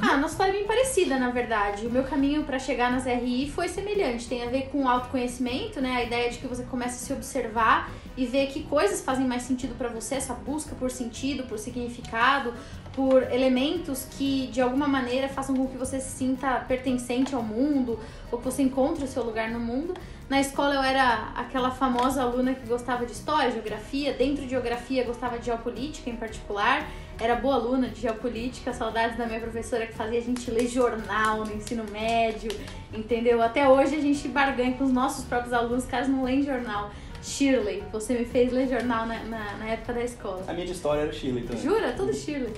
Ah, 0.01 0.17
nossa 0.17 0.33
história 0.33 0.51
é 0.51 0.53
bem 0.53 0.65
parecida, 0.65 1.17
na 1.17 1.29
verdade. 1.29 1.85
O 1.85 1.89
meu 1.89 2.03
caminho 2.03 2.44
para 2.44 2.59
chegar 2.59 2.91
nas 2.91 3.05
RI 3.05 3.50
foi 3.50 3.67
semelhante. 3.67 4.27
Tem 4.27 4.44
a 4.44 4.47
ver 4.47 4.69
com 4.71 4.88
autoconhecimento, 4.88 5.79
né? 5.79 5.95
A 5.97 6.03
ideia 6.03 6.29
de 6.29 6.38
que 6.38 6.47
você 6.47 6.63
começa 6.63 6.95
a 6.95 7.00
se 7.00 7.13
observar 7.13 7.89
e 8.15 8.25
ver 8.25 8.47
que 8.47 8.63
coisas 8.63 9.01
fazem 9.01 9.25
mais 9.25 9.44
sentido 9.44 9.75
para 9.75 9.89
você, 9.89 10.15
essa 10.15 10.33
busca 10.33 10.75
por 10.75 10.91
sentido, 10.91 11.44
por 11.44 11.57
significado, 11.57 12.53
por 12.94 13.23
elementos 13.31 14.05
que 14.11 14.47
de 14.47 14.61
alguma 14.61 14.88
maneira 14.88 15.27
façam 15.27 15.56
com 15.56 15.67
que 15.67 15.77
você 15.77 15.99
se 15.99 16.17
sinta 16.17 16.59
pertencente 16.67 17.33
ao 17.33 17.41
mundo 17.41 17.99
ou 18.31 18.38
que 18.38 18.45
você 18.45 18.61
encontre 18.61 19.03
o 19.03 19.07
seu 19.07 19.23
lugar 19.23 19.49
no 19.49 19.59
mundo. 19.59 19.95
Na 20.29 20.39
escola 20.39 20.75
eu 20.75 20.81
era 20.83 21.31
aquela 21.35 21.71
famosa 21.71 22.21
aluna 22.21 22.53
que 22.53 22.67
gostava 22.67 23.06
de 23.06 23.11
história, 23.11 23.51
geografia, 23.51 24.13
dentro 24.13 24.44
de 24.44 24.49
geografia 24.49 25.03
gostava 25.03 25.39
de 25.39 25.45
geopolítica 25.45 26.09
em 26.09 26.16
particular 26.16 26.87
era 27.19 27.35
boa 27.35 27.55
aluna 27.55 27.89
de 27.89 28.01
geopolítica, 28.01 28.73
saudades 28.73 29.17
da 29.17 29.25
minha 29.25 29.39
professora 29.39 29.85
que 29.85 29.93
fazia 29.93 30.19
a 30.19 30.21
gente 30.21 30.49
ler 30.49 30.67
jornal 30.67 31.45
no 31.45 31.53
ensino 31.53 31.85
médio, 31.91 32.51
entendeu? 32.93 33.41
Até 33.41 33.67
hoje 33.67 33.95
a 33.95 34.01
gente 34.01 34.27
barganha 34.27 34.73
com 34.73 34.83
os 34.83 34.91
nossos 34.91 35.25
próprios 35.25 35.53
alunos, 35.53 35.85
caso 35.85 36.11
não 36.11 36.23
leem 36.23 36.43
jornal. 36.43 36.91
Shirley, 37.23 37.81
você 37.89 38.13
me 38.13 38.25
fez 38.25 38.51
ler 38.51 38.67
jornal 38.67 39.05
na, 39.05 39.23
na, 39.23 39.53
na, 39.53 39.65
época 39.69 39.93
da 39.93 40.03
escola. 40.03 40.43
A 40.45 40.51
minha 40.51 40.65
de 40.65 40.73
história 40.73 41.03
era 41.03 41.13
Shirley 41.13 41.43
também. 41.43 41.63
Jura? 41.63 41.93
Tudo 41.93 42.13
Shirley. 42.13 42.53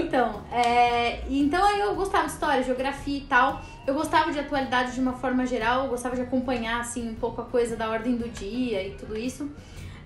então, 0.00 0.42
é, 0.52 1.22
então 1.28 1.64
aí 1.64 1.80
eu 1.80 1.92
gostava 1.96 2.26
de 2.26 2.32
história, 2.32 2.62
geografia 2.62 3.18
e 3.18 3.22
tal. 3.22 3.60
Eu 3.84 3.94
gostava 3.94 4.30
de 4.30 4.38
atualidade 4.38 4.92
de 4.92 5.00
uma 5.00 5.14
forma 5.14 5.44
geral, 5.44 5.84
eu 5.84 5.90
gostava 5.90 6.14
de 6.14 6.22
acompanhar 6.22 6.80
assim 6.80 7.08
um 7.08 7.14
pouco 7.16 7.40
a 7.40 7.44
coisa 7.44 7.74
da 7.74 7.90
ordem 7.90 8.16
do 8.16 8.28
dia 8.28 8.86
e 8.86 8.92
tudo 8.92 9.18
isso. 9.18 9.50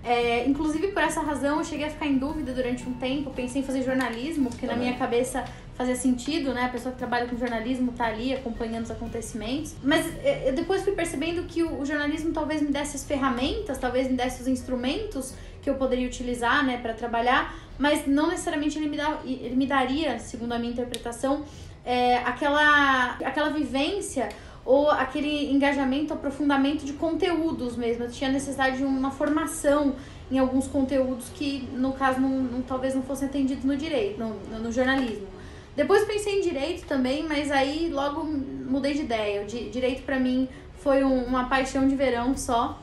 É, 0.03 0.47
inclusive 0.47 0.87
por 0.87 1.03
essa 1.03 1.21
razão 1.21 1.59
eu 1.59 1.63
cheguei 1.63 1.85
a 1.85 1.89
ficar 1.89 2.07
em 2.07 2.17
dúvida 2.17 2.51
durante 2.53 2.87
um 2.89 2.93
tempo, 2.93 3.29
pensei 3.29 3.61
em 3.61 3.65
fazer 3.65 3.83
jornalismo, 3.83 4.49
porque 4.49 4.65
Também. 4.65 4.77
na 4.77 4.83
minha 4.89 4.97
cabeça 4.97 5.45
fazia 5.75 5.95
sentido, 5.95 6.53
né? 6.53 6.65
A 6.65 6.69
pessoa 6.69 6.91
que 6.91 6.97
trabalha 6.97 7.27
com 7.27 7.37
jornalismo 7.37 7.91
tá 7.91 8.05
ali 8.05 8.33
acompanhando 8.33 8.85
os 8.85 8.91
acontecimentos. 8.91 9.75
Mas 9.83 10.05
é, 10.23 10.49
eu 10.49 10.53
depois 10.53 10.83
fui 10.83 10.93
percebendo 10.93 11.43
que 11.43 11.63
o, 11.63 11.85
jornalismo 11.85 12.31
talvez 12.31 12.61
me 12.61 12.69
desse 12.69 12.95
as 12.95 13.03
ferramentas, 13.03 13.77
talvez 13.77 14.09
me 14.09 14.15
desse 14.15 14.41
os 14.41 14.47
instrumentos 14.47 15.33
que 15.61 15.69
eu 15.69 15.75
poderia 15.75 16.07
utilizar, 16.07 16.65
né, 16.65 16.77
para 16.77 16.93
trabalhar, 16.93 17.55
mas 17.77 18.07
não 18.07 18.27
necessariamente 18.27 18.79
ele 18.79 18.89
me, 18.89 18.97
dá, 18.97 19.19
ele 19.23 19.55
me 19.55 19.67
daria, 19.67 20.17
segundo 20.17 20.53
a 20.53 20.59
minha 20.59 20.71
interpretação, 20.71 21.45
é, 21.85 22.17
aquela, 22.17 23.17
aquela 23.23 23.49
vivência 23.49 24.29
ou 24.65 24.89
aquele 24.89 25.51
engajamento, 25.51 26.13
aprofundamento 26.13 26.85
de 26.85 26.93
conteúdos 26.93 27.75
mesmo. 27.75 28.03
Eu 28.03 28.11
tinha 28.11 28.29
necessidade 28.29 28.77
de 28.77 28.83
uma 28.83 29.11
formação 29.11 29.95
em 30.31 30.39
alguns 30.39 30.67
conteúdos 30.67 31.29
que, 31.29 31.67
no 31.73 31.93
caso, 31.93 32.19
não, 32.19 32.29
não 32.29 32.61
talvez 32.61 32.95
não 32.95 33.03
fossem 33.03 33.27
atendidos 33.27 33.65
no 33.65 33.75
direito, 33.75 34.19
no, 34.19 34.59
no, 34.59 34.71
jornalismo. 34.71 35.27
Depois 35.75 36.05
pensei 36.05 36.39
em 36.39 36.41
direito 36.41 36.85
também, 36.85 37.23
mas 37.27 37.51
aí 37.51 37.89
logo 37.91 38.23
mudei 38.23 38.93
de 38.93 39.01
ideia. 39.01 39.45
Direito 39.45 40.03
para 40.03 40.19
mim 40.19 40.47
foi 40.75 41.03
um, 41.03 41.25
uma 41.25 41.45
paixão 41.49 41.87
de 41.87 41.95
verão 41.95 42.37
só. 42.37 42.79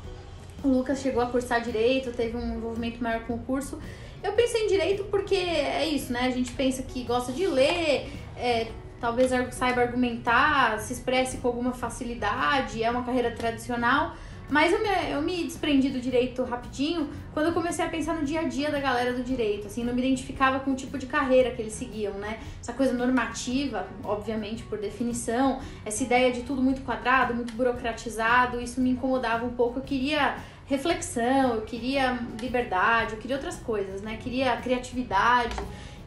O 0.63 0.69
Lucas 0.69 1.01
chegou 1.01 1.23
a 1.23 1.27
cursar 1.27 1.63
direito, 1.63 2.13
teve 2.13 2.37
um 2.37 2.57
envolvimento 2.57 3.03
maior 3.03 3.25
com 3.25 3.35
o 3.35 3.39
curso. 3.39 3.79
Eu 4.23 4.33
pensei 4.33 4.65
em 4.65 4.69
direito 4.69 5.05
porque 5.05 5.37
é 5.37 5.87
isso, 5.87 6.13
né? 6.13 6.23
A 6.23 6.31
gente 6.31 6.51
pensa 6.53 6.83
que 6.83 7.05
gosta 7.05 7.33
de 7.33 7.47
ler, 7.47 8.11
é, 8.37 8.67
talvez 9.01 9.31
saiba 9.53 9.83
argumentar, 9.83 10.79
se 10.79 10.93
expresse 10.93 11.39
com 11.39 11.49
alguma 11.49 11.73
facilidade, 11.73 12.83
é 12.83 12.91
uma 12.91 13.03
carreira 13.03 13.31
tradicional. 13.31 14.15
Mas 14.51 14.73
eu 14.73 14.81
me, 14.81 15.11
eu 15.11 15.21
me 15.21 15.45
desprendi 15.45 15.91
do 15.91 16.01
direito 16.01 16.43
rapidinho 16.43 17.11
quando 17.35 17.47
eu 17.47 17.53
comecei 17.53 17.85
a 17.85 17.89
pensar 17.89 18.15
no 18.15 18.25
dia 18.25 18.41
a 18.41 18.45
dia 18.45 18.71
da 18.71 18.81
galera 18.81 19.13
do 19.13 19.23
direito, 19.23 19.67
assim, 19.67 19.85
não 19.85 19.95
me 19.95 20.01
identificava 20.01 20.59
com 20.61 20.73
o 20.73 20.75
tipo 20.75 20.97
de 20.97 21.07
carreira 21.07 21.51
que 21.51 21.61
eles 21.61 21.75
seguiam, 21.75 22.15
né? 22.15 22.41
Essa 22.61 22.73
coisa 22.73 22.95
normativa, 22.95 23.87
obviamente, 24.03 24.63
por 24.63 24.79
definição, 24.79 25.61
essa 25.85 26.03
ideia 26.03 26.33
de 26.33 26.43
tudo 26.45 26.63
muito 26.63 26.81
quadrado, 26.81 27.35
muito 27.35 27.53
burocratizado, 27.53 28.59
isso 28.59 28.81
me 28.81 28.91
incomodava 28.91 29.45
um 29.45 29.53
pouco. 29.53 29.81
Eu 29.81 29.83
queria 29.83 30.37
reflexão, 30.67 31.55
eu 31.55 31.63
queria 31.63 32.19
liberdade, 32.41 33.13
eu 33.15 33.19
queria 33.19 33.37
outras 33.37 33.57
coisas, 33.57 34.01
né? 34.01 34.19
Queria 34.21 34.57
criatividade. 34.57 35.57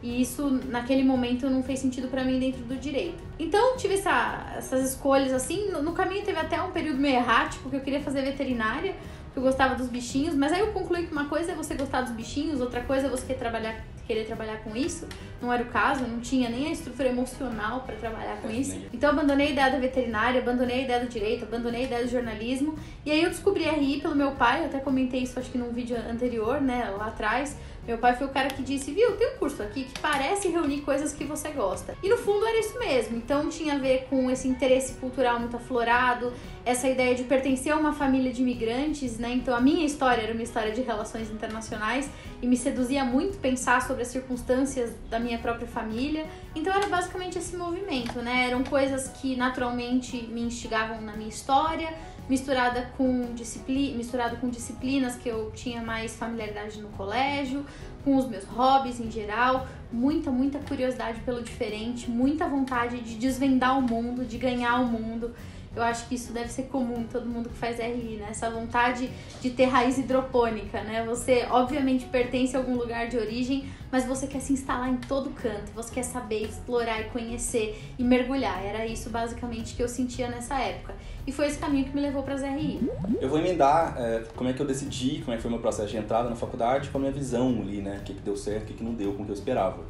E 0.02 0.20
isso, 0.20 0.60
naquele 0.68 1.04
momento, 1.04 1.48
não 1.48 1.62
fez 1.62 1.78
sentido 1.78 2.08
para 2.08 2.24
mim 2.24 2.38
dentro 2.40 2.62
do 2.64 2.74
direito. 2.74 3.22
Então, 3.38 3.76
tive 3.76 3.94
essa, 3.94 4.52
essas 4.56 4.90
escolhas 4.90 5.32
assim. 5.32 5.70
No, 5.70 5.80
no, 5.80 5.92
caminho 5.92 6.24
teve 6.24 6.40
até 6.40 6.60
um 6.60 6.72
período 6.72 6.98
meio 6.98 7.16
errático, 7.16 7.62
porque 7.62 7.76
eu 7.76 7.80
queria 7.80 8.00
fazer 8.00 8.22
veterinária, 8.22 8.96
porque 9.26 9.38
eu 9.38 9.42
gostava 9.44 9.76
dos 9.76 9.86
bichinhos. 9.86 10.34
Mas 10.34 10.52
aí 10.52 10.58
eu 10.58 10.72
concluí 10.72 11.06
que 11.06 11.12
uma 11.12 11.26
coisa 11.26 11.52
é 11.52 11.54
você 11.54 11.74
gostar 11.74 12.00
dos 12.00 12.10
bichinhos, 12.10 12.60
outra 12.60 12.80
coisa 12.80 13.06
é 13.06 13.10
você 13.10 13.24
querer 13.24 13.38
trabalhar, 13.38 13.84
querer 14.04 14.24
trabalhar 14.24 14.56
com 14.64 14.74
isso. 14.74 15.06
Não 15.40 15.52
era 15.52 15.62
o 15.62 15.66
caso, 15.66 16.04
não 16.04 16.18
tinha 16.18 16.50
nem 16.50 16.66
a 16.66 16.72
estrutura 16.72 17.08
emocional 17.08 17.82
para 17.82 17.94
trabalhar 17.94 18.38
com 18.42 18.50
isso. 18.50 18.76
Então, 18.92 19.10
eu 19.10 19.16
abandonei 19.16 19.48
a 19.48 19.50
ideia 19.50 19.70
da 19.70 19.78
veterinária, 19.78 20.40
abandonei 20.40 20.80
a 20.80 20.82
ideia 20.82 21.00
do 21.00 21.08
direito, 21.08 21.44
abandonei 21.44 21.82
a 21.82 21.84
ideia 21.84 22.04
do 22.04 22.10
jornalismo. 22.10 22.76
E 23.06 23.10
aí 23.12 23.22
eu 23.22 23.30
descobri 23.30 23.68
a 23.68 23.72
RI 23.72 24.00
pelo 24.00 24.16
meu 24.16 24.32
pai, 24.32 24.62
eu 24.62 24.66
até 24.66 24.80
comentei 24.80 25.22
isso 25.22 25.38
acho 25.38 25.48
que 25.48 25.58
num 25.58 25.72
vídeo 25.72 25.96
anterior, 26.10 26.60
né, 26.60 26.92
lá 26.98 27.06
atrás 27.06 27.56
meu 27.86 27.98
pai 27.98 28.14
foi 28.14 28.26
o 28.28 28.30
cara 28.30 28.48
que 28.48 28.62
disse, 28.62 28.92
viu, 28.92 29.16
tem 29.16 29.34
um 29.34 29.38
curso 29.38 29.62
aqui 29.62 29.84
que 29.84 29.98
parece 29.98 30.48
reunir 30.48 30.82
coisas 30.82 31.12
que 31.12 31.24
você 31.24 31.48
gosta. 31.50 31.96
E 32.02 32.08
no 32.08 32.16
fundo 32.16 32.46
era 32.46 32.60
isso 32.60 32.78
mesmo. 32.78 33.16
Então 33.16 33.48
tinha 33.48 33.74
a 33.74 33.78
ver 33.78 34.06
com 34.08 34.30
esse 34.30 34.46
interesse 34.46 34.94
cultural 34.94 35.40
muito 35.40 35.56
aflorado, 35.56 36.32
essa 36.64 36.88
ideia 36.88 37.14
de 37.14 37.24
pertencer 37.24 37.72
a 37.72 37.76
uma 37.76 37.92
família 37.92 38.32
de 38.32 38.40
imigrantes, 38.40 39.18
né? 39.18 39.32
Então 39.32 39.54
a 39.54 39.60
minha 39.60 39.84
história 39.84 40.22
era 40.22 40.32
uma 40.32 40.42
história 40.42 40.70
de 40.72 40.80
relações 40.80 41.28
internacionais 41.28 42.08
e 42.40 42.46
me 42.46 42.56
seduzia 42.56 43.04
muito 43.04 43.38
pensar 43.38 43.82
sobre 43.82 44.02
as 44.02 44.08
circunstâncias 44.08 44.92
da 45.10 45.18
minha 45.18 45.38
própria 45.38 45.66
família. 45.66 46.26
Então 46.54 46.72
era 46.72 46.86
basicamente 46.86 47.36
esse 47.36 47.56
movimento, 47.56 48.20
né? 48.22 48.46
Eram 48.46 48.62
coisas 48.62 49.08
que 49.08 49.34
naturalmente 49.34 50.22
me 50.28 50.42
instigavam 50.42 51.00
na 51.00 51.16
minha 51.16 51.28
história 51.28 51.92
misturada 52.28 52.90
com 52.96 53.34
disciplina, 53.34 53.96
misturado 53.96 54.36
com 54.36 54.48
disciplinas 54.48 55.16
que 55.16 55.28
eu 55.28 55.50
tinha 55.52 55.82
mais 55.82 56.16
familiaridade 56.16 56.80
no 56.80 56.88
colégio, 56.90 57.64
com 58.04 58.16
os 58.16 58.28
meus 58.28 58.44
hobbies 58.44 59.00
em 59.00 59.10
geral, 59.10 59.66
muita, 59.92 60.30
muita 60.30 60.58
curiosidade 60.58 61.20
pelo 61.20 61.42
diferente, 61.42 62.10
muita 62.10 62.48
vontade 62.48 63.00
de 63.00 63.16
desvendar 63.16 63.78
o 63.78 63.82
mundo, 63.82 64.24
de 64.24 64.38
ganhar 64.38 64.80
o 64.80 64.86
mundo. 64.86 65.34
Eu 65.74 65.82
acho 65.82 66.06
que 66.06 66.16
isso 66.16 66.32
deve 66.32 66.50
ser 66.50 66.64
comum 66.64 67.00
em 67.00 67.04
todo 67.04 67.26
mundo 67.26 67.48
que 67.48 67.56
faz 67.56 67.78
RI, 67.78 68.16
né? 68.20 68.28
Essa 68.30 68.50
vontade 68.50 69.10
de 69.40 69.50
ter 69.50 69.64
raiz 69.64 69.96
hidropônica, 69.96 70.82
né? 70.82 71.02
Você, 71.06 71.46
obviamente, 71.50 72.04
pertence 72.04 72.54
a 72.54 72.58
algum 72.58 72.76
lugar 72.76 73.08
de 73.08 73.16
origem, 73.16 73.64
mas 73.92 74.06
você 74.06 74.26
quer 74.26 74.40
se 74.40 74.54
instalar 74.54 74.88
em 74.88 74.96
todo 74.96 75.28
canto, 75.30 75.70
você 75.74 75.92
quer 75.92 76.02
saber, 76.02 76.46
explorar 76.46 77.02
e 77.02 77.04
conhecer 77.10 77.78
e 77.98 78.02
mergulhar. 78.02 78.64
Era 78.64 78.86
isso, 78.86 79.10
basicamente, 79.10 79.74
que 79.74 79.82
eu 79.82 79.88
sentia 79.88 80.28
nessa 80.28 80.58
época. 80.58 80.94
E 81.26 81.30
foi 81.30 81.46
esse 81.46 81.58
caminho 81.58 81.84
que 81.84 81.94
me 81.94 82.00
levou 82.00 82.22
para 82.22 82.32
as 82.32 82.42
RI. 82.42 82.80
Eu 83.20 83.28
vou 83.28 83.38
emendar 83.38 83.94
é, 83.98 84.24
como 84.34 84.48
é 84.48 84.54
que 84.54 84.62
eu 84.62 84.66
decidi, 84.66 85.20
como 85.20 85.34
é 85.34 85.36
que 85.36 85.42
foi 85.42 85.50
o 85.50 85.52
meu 85.52 85.60
processo 85.60 85.90
de 85.90 85.98
entrada 85.98 86.30
na 86.30 86.34
faculdade, 86.34 86.88
com 86.88 86.96
a 86.96 87.00
minha 87.02 87.12
visão 87.12 87.50
ali, 87.60 87.82
né? 87.82 87.98
O 88.00 88.04
que, 88.04 88.14
que 88.14 88.22
deu 88.22 88.34
certo, 88.34 88.62
o 88.62 88.66
que, 88.68 88.74
que 88.74 88.82
não 88.82 88.94
deu, 88.94 89.12
com 89.12 89.22
o 89.22 89.26
que 89.26 89.30
eu 89.30 89.36
esperava. 89.36 89.84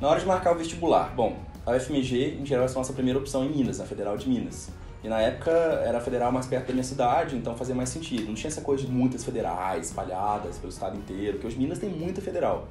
Na 0.00 0.08
hora 0.08 0.18
de 0.18 0.24
marcar 0.24 0.52
o 0.52 0.54
vestibular, 0.56 1.14
bom, 1.14 1.36
a 1.66 1.72
UFMG, 1.72 2.38
em 2.40 2.46
geral, 2.46 2.66
é 2.66 2.70
a 2.70 2.72
nossa 2.72 2.94
primeira 2.94 3.18
opção 3.18 3.44
em 3.44 3.50
Minas, 3.50 3.78
na 3.78 3.84
Federal 3.84 4.16
de 4.16 4.26
Minas. 4.26 4.70
E 5.04 5.08
na 5.08 5.20
época 5.20 5.50
era 5.50 5.98
a 5.98 6.00
federal 6.00 6.32
mais 6.32 6.46
perto 6.46 6.68
da 6.68 6.72
minha 6.72 6.84
cidade, 6.84 7.36
então 7.36 7.54
fazia 7.56 7.74
mais 7.74 7.90
sentido. 7.90 8.26
Não 8.26 8.34
tinha 8.34 8.48
essa 8.48 8.62
coisa 8.62 8.84
de 8.84 8.90
muitas 8.90 9.22
federais 9.22 9.88
espalhadas 9.88 10.56
pelo 10.56 10.72
estado 10.72 10.96
inteiro, 10.96 11.34
porque 11.34 11.46
hoje 11.46 11.58
Minas 11.58 11.78
tem 11.78 11.90
muita 11.90 12.20
federal. 12.22 12.66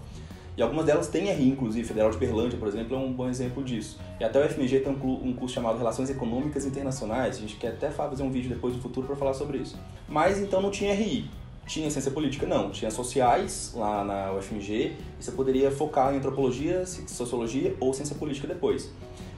E 0.58 0.62
algumas 0.64 0.88
delas 0.88 1.08
têm 1.08 1.32
RI, 1.32 1.50
inclusive, 1.50 1.88
Federal 1.88 2.10
de 2.10 2.18
Berlândia, 2.18 2.58
por 2.58 2.68
exemplo, 2.68 2.98
é 2.98 3.00
um 3.00 3.14
bom 3.14 3.30
exemplo 3.30 3.64
disso. 3.64 4.00
E 4.20 4.24
até 4.24 4.44
o 4.44 4.50
FMG 4.50 4.80
tem 4.80 4.92
um 4.92 5.32
curso 5.34 5.54
chamado 5.54 5.78
Relações 5.78 6.10
Econômicas 6.10 6.66
Internacionais, 6.66 7.38
a 7.38 7.40
gente 7.40 7.58
quer 7.58 7.70
até 7.70 7.92
fazer 7.92 8.24
um 8.24 8.32
vídeo 8.32 8.50
depois 8.50 8.76
no 8.76 8.82
futuro 8.82 9.06
para 9.06 9.16
falar 9.16 9.36
sobre 9.36 9.60
isso. 9.60 9.78
Mas 10.10 10.40
então 10.40 10.60
não 10.60 10.72
tinha 10.72 10.96
RI. 10.96 11.30
Tinha 11.68 11.92
ciência 11.92 12.10
política? 12.10 12.48
Não. 12.48 12.72
Tinha 12.72 12.90
sociais 12.90 13.74
lá 13.76 14.04
na 14.04 14.34
UFMG 14.34 14.94
e 15.20 15.24
você 15.24 15.32
poderia 15.32 15.70
focar 15.70 16.14
em 16.16 16.18
antropologia, 16.18 16.84
sociologia 16.86 17.76
ou 17.80 17.94
ciência 17.94 18.16
política 18.16 18.48
depois. 18.48 18.90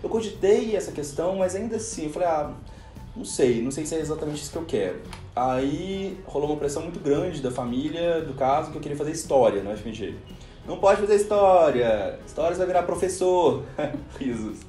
Eu 0.01 0.09
cogitei 0.09 0.73
essa 0.73 0.93
questão, 0.93 1.35
mas 1.35 1.53
ainda 1.53 1.75
assim, 1.75 2.05
eu 2.05 2.11
falei, 2.11 2.29
ah, 2.29 2.53
não 3.13 3.25
sei, 3.25 3.61
não 3.61 3.71
sei 3.71 3.85
se 3.85 3.95
é 3.95 3.99
exatamente 3.99 4.41
isso 4.41 4.51
que 4.51 4.57
eu 4.57 4.65
quero. 4.65 5.01
Aí 5.35 6.17
rolou 6.25 6.49
uma 6.49 6.57
pressão 6.57 6.83
muito 6.83 7.01
grande 7.01 7.41
da 7.41 7.51
família, 7.51 8.21
do 8.21 8.33
caso, 8.35 8.71
que 8.71 8.77
eu 8.77 8.81
queria 8.81 8.97
fazer 8.97 9.11
história 9.11 9.61
no 9.61 9.75
FMG. 9.75 10.15
Não 10.65 10.77
pode 10.77 11.01
fazer 11.01 11.15
história. 11.15 12.19
História 12.25 12.51
você 12.51 12.59
vai 12.59 12.67
virar 12.67 12.83
professor. 12.83 13.63
Risos. 14.19 14.59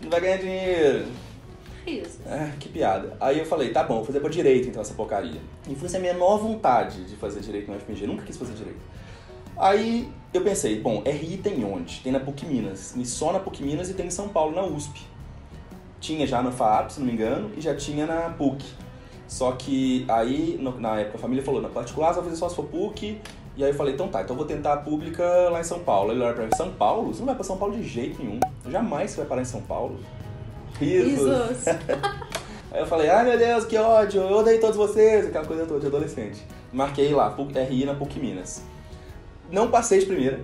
Não 0.00 0.10
vai 0.10 0.20
ganhar 0.20 0.38
dinheiro. 0.38 1.06
Risos. 1.86 2.18
Ah, 2.26 2.52
que 2.58 2.68
piada. 2.68 3.16
Aí 3.20 3.38
eu 3.38 3.46
falei, 3.46 3.70
tá 3.70 3.82
bom, 3.82 3.96
vou 3.96 4.04
fazer 4.04 4.20
pra 4.20 4.28
direito 4.28 4.68
então 4.68 4.82
essa 4.82 4.94
porcaria. 4.94 5.40
E 5.68 5.74
foi 5.74 5.86
essa 5.86 5.98
minha 5.98 6.14
nova 6.14 6.42
vontade 6.42 7.04
de 7.04 7.16
fazer 7.16 7.40
direito 7.40 7.70
no 7.70 7.78
FMG. 7.78 8.06
Nunca 8.06 8.24
quis 8.24 8.36
fazer 8.36 8.54
direito. 8.54 8.80
Aí 9.56 10.08
eu 10.32 10.42
pensei, 10.42 10.80
bom, 10.80 11.02
RI 11.04 11.38
tem 11.38 11.64
onde? 11.64 12.00
Tem 12.00 12.12
na 12.12 12.20
PUC 12.20 12.46
Minas. 12.46 12.94
E 12.96 13.04
só 13.04 13.32
na 13.32 13.40
PUC 13.40 13.62
Minas 13.62 13.90
e 13.90 13.94
tem 13.94 14.06
em 14.06 14.10
São 14.10 14.28
Paulo, 14.28 14.54
na 14.54 14.62
USP. 14.62 15.04
Tinha 16.00 16.26
já 16.26 16.40
na 16.40 16.52
FAP, 16.52 16.90
se 16.90 17.00
não 17.00 17.06
me 17.06 17.12
engano, 17.12 17.50
e 17.56 17.60
já 17.60 17.74
tinha 17.74 18.06
na 18.06 18.30
PUC. 18.30 18.64
Só 19.26 19.52
que 19.52 20.06
aí, 20.08 20.58
na 20.78 21.00
época, 21.00 21.18
a 21.18 21.20
família 21.20 21.44
falou, 21.44 21.60
na 21.60 21.68
particular 21.68 22.12
você 22.12 22.20
vai 22.20 22.24
fazer 22.30 22.36
só 22.36 22.48
se 22.48 22.54
for 22.54 22.64
PUC, 22.66 23.20
e 23.58 23.64
aí 23.64 23.70
eu 23.70 23.74
falei, 23.74 23.94
então 23.94 24.06
tá, 24.06 24.22
então 24.22 24.34
eu 24.34 24.38
vou 24.38 24.46
tentar 24.46 24.72
a 24.74 24.76
pública 24.76 25.24
lá 25.50 25.58
em 25.58 25.64
São 25.64 25.80
Paulo. 25.80 26.12
Ele 26.12 26.22
olha 26.22 26.32
pra 26.32 26.44
mim, 26.44 26.50
São 26.56 26.70
Paulo? 26.70 27.12
Você 27.12 27.18
não 27.18 27.26
vai 27.26 27.34
pra 27.34 27.42
São 27.42 27.56
Paulo 27.56 27.76
de 27.76 27.82
jeito 27.82 28.22
nenhum. 28.22 28.38
Jamais 28.68 29.10
você 29.10 29.16
vai 29.16 29.26
parar 29.26 29.42
em 29.42 29.46
São 29.46 29.60
Paulo. 29.60 29.98
Risos. 30.78 31.66
aí 32.70 32.80
eu 32.80 32.86
falei, 32.86 33.10
ai 33.10 33.24
meu 33.24 33.36
Deus, 33.36 33.64
que 33.64 33.76
ódio, 33.76 34.22
eu 34.22 34.36
odeio 34.36 34.60
todos 34.60 34.76
vocês, 34.76 35.26
aquela 35.26 35.44
coisa 35.44 35.66
toda 35.66 35.80
de 35.80 35.88
adolescente. 35.88 36.40
Marquei 36.72 37.12
lá, 37.12 37.36
RI 37.68 37.84
na 37.84 37.94
PUC 37.94 38.20
Minas. 38.20 38.62
Não 39.50 39.72
passei 39.72 39.98
de 39.98 40.06
primeira. 40.06 40.38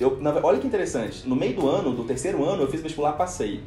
Eu, 0.00 0.20
na, 0.20 0.34
olha 0.42 0.58
que 0.58 0.66
interessante, 0.66 1.28
no 1.28 1.36
meio 1.36 1.54
do 1.54 1.68
ano, 1.68 1.92
do 1.92 2.02
terceiro 2.02 2.44
ano, 2.44 2.62
eu 2.64 2.68
fiz 2.68 2.82
vestibular, 2.82 3.12
passei. 3.12 3.62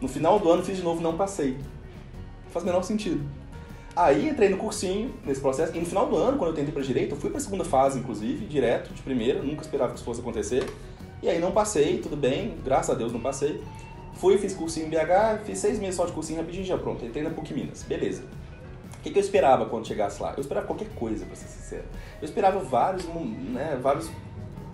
No 0.00 0.08
final 0.08 0.38
do 0.38 0.50
ano, 0.50 0.64
fiz 0.64 0.78
de 0.78 0.82
novo, 0.82 1.02
não 1.02 1.14
passei. 1.14 1.58
Não 2.44 2.50
faz 2.50 2.62
o 2.62 2.66
menor 2.66 2.84
sentido. 2.84 3.22
Aí 3.96 4.28
entrei 4.28 4.48
no 4.48 4.56
cursinho, 4.56 5.14
nesse 5.24 5.40
processo, 5.40 5.74
e 5.76 5.78
no 5.78 5.86
final 5.86 6.08
do 6.08 6.16
ano, 6.16 6.36
quando 6.36 6.50
eu 6.50 6.56
tentei 6.56 6.72
para 6.72 6.82
direito, 6.82 7.14
eu 7.14 7.16
fui 7.16 7.30
para 7.30 7.38
a 7.38 7.42
segunda 7.42 7.64
fase, 7.64 7.98
inclusive, 7.98 8.44
direto, 8.46 8.92
de 8.92 9.00
primeira, 9.02 9.40
nunca 9.40 9.62
esperava 9.62 9.90
que 9.90 9.96
isso 9.96 10.04
fosse 10.04 10.20
acontecer. 10.20 10.68
E 11.22 11.28
aí 11.28 11.38
não 11.38 11.52
passei, 11.52 11.98
tudo 11.98 12.16
bem, 12.16 12.56
graças 12.64 12.90
a 12.90 12.98
Deus 12.98 13.12
não 13.12 13.20
passei. 13.20 13.62
Fui, 14.14 14.36
fiz 14.36 14.52
cursinho 14.52 14.86
em 14.86 14.90
BH, 14.90 15.44
fiz 15.44 15.58
seis 15.58 15.78
meses 15.78 15.94
só 15.94 16.06
de 16.06 16.12
cursinho 16.12 16.40
rapidinho, 16.40 16.64
já 16.64 16.76
pronto, 16.76 17.04
entrei 17.04 17.22
na 17.22 17.30
PUC 17.30 17.54
Minas, 17.54 17.84
beleza. 17.84 18.24
O 18.98 19.02
que, 19.02 19.10
que 19.10 19.18
eu 19.18 19.22
esperava 19.22 19.66
quando 19.66 19.86
chegasse 19.86 20.20
lá? 20.20 20.32
Eu 20.36 20.40
esperava 20.40 20.66
qualquer 20.66 20.88
coisa, 20.96 21.24
para 21.24 21.36
ser 21.36 21.46
sincero. 21.46 21.84
Eu 22.20 22.24
esperava 22.24 22.58
vários, 22.58 23.04
né, 23.04 23.78
vários 23.80 24.10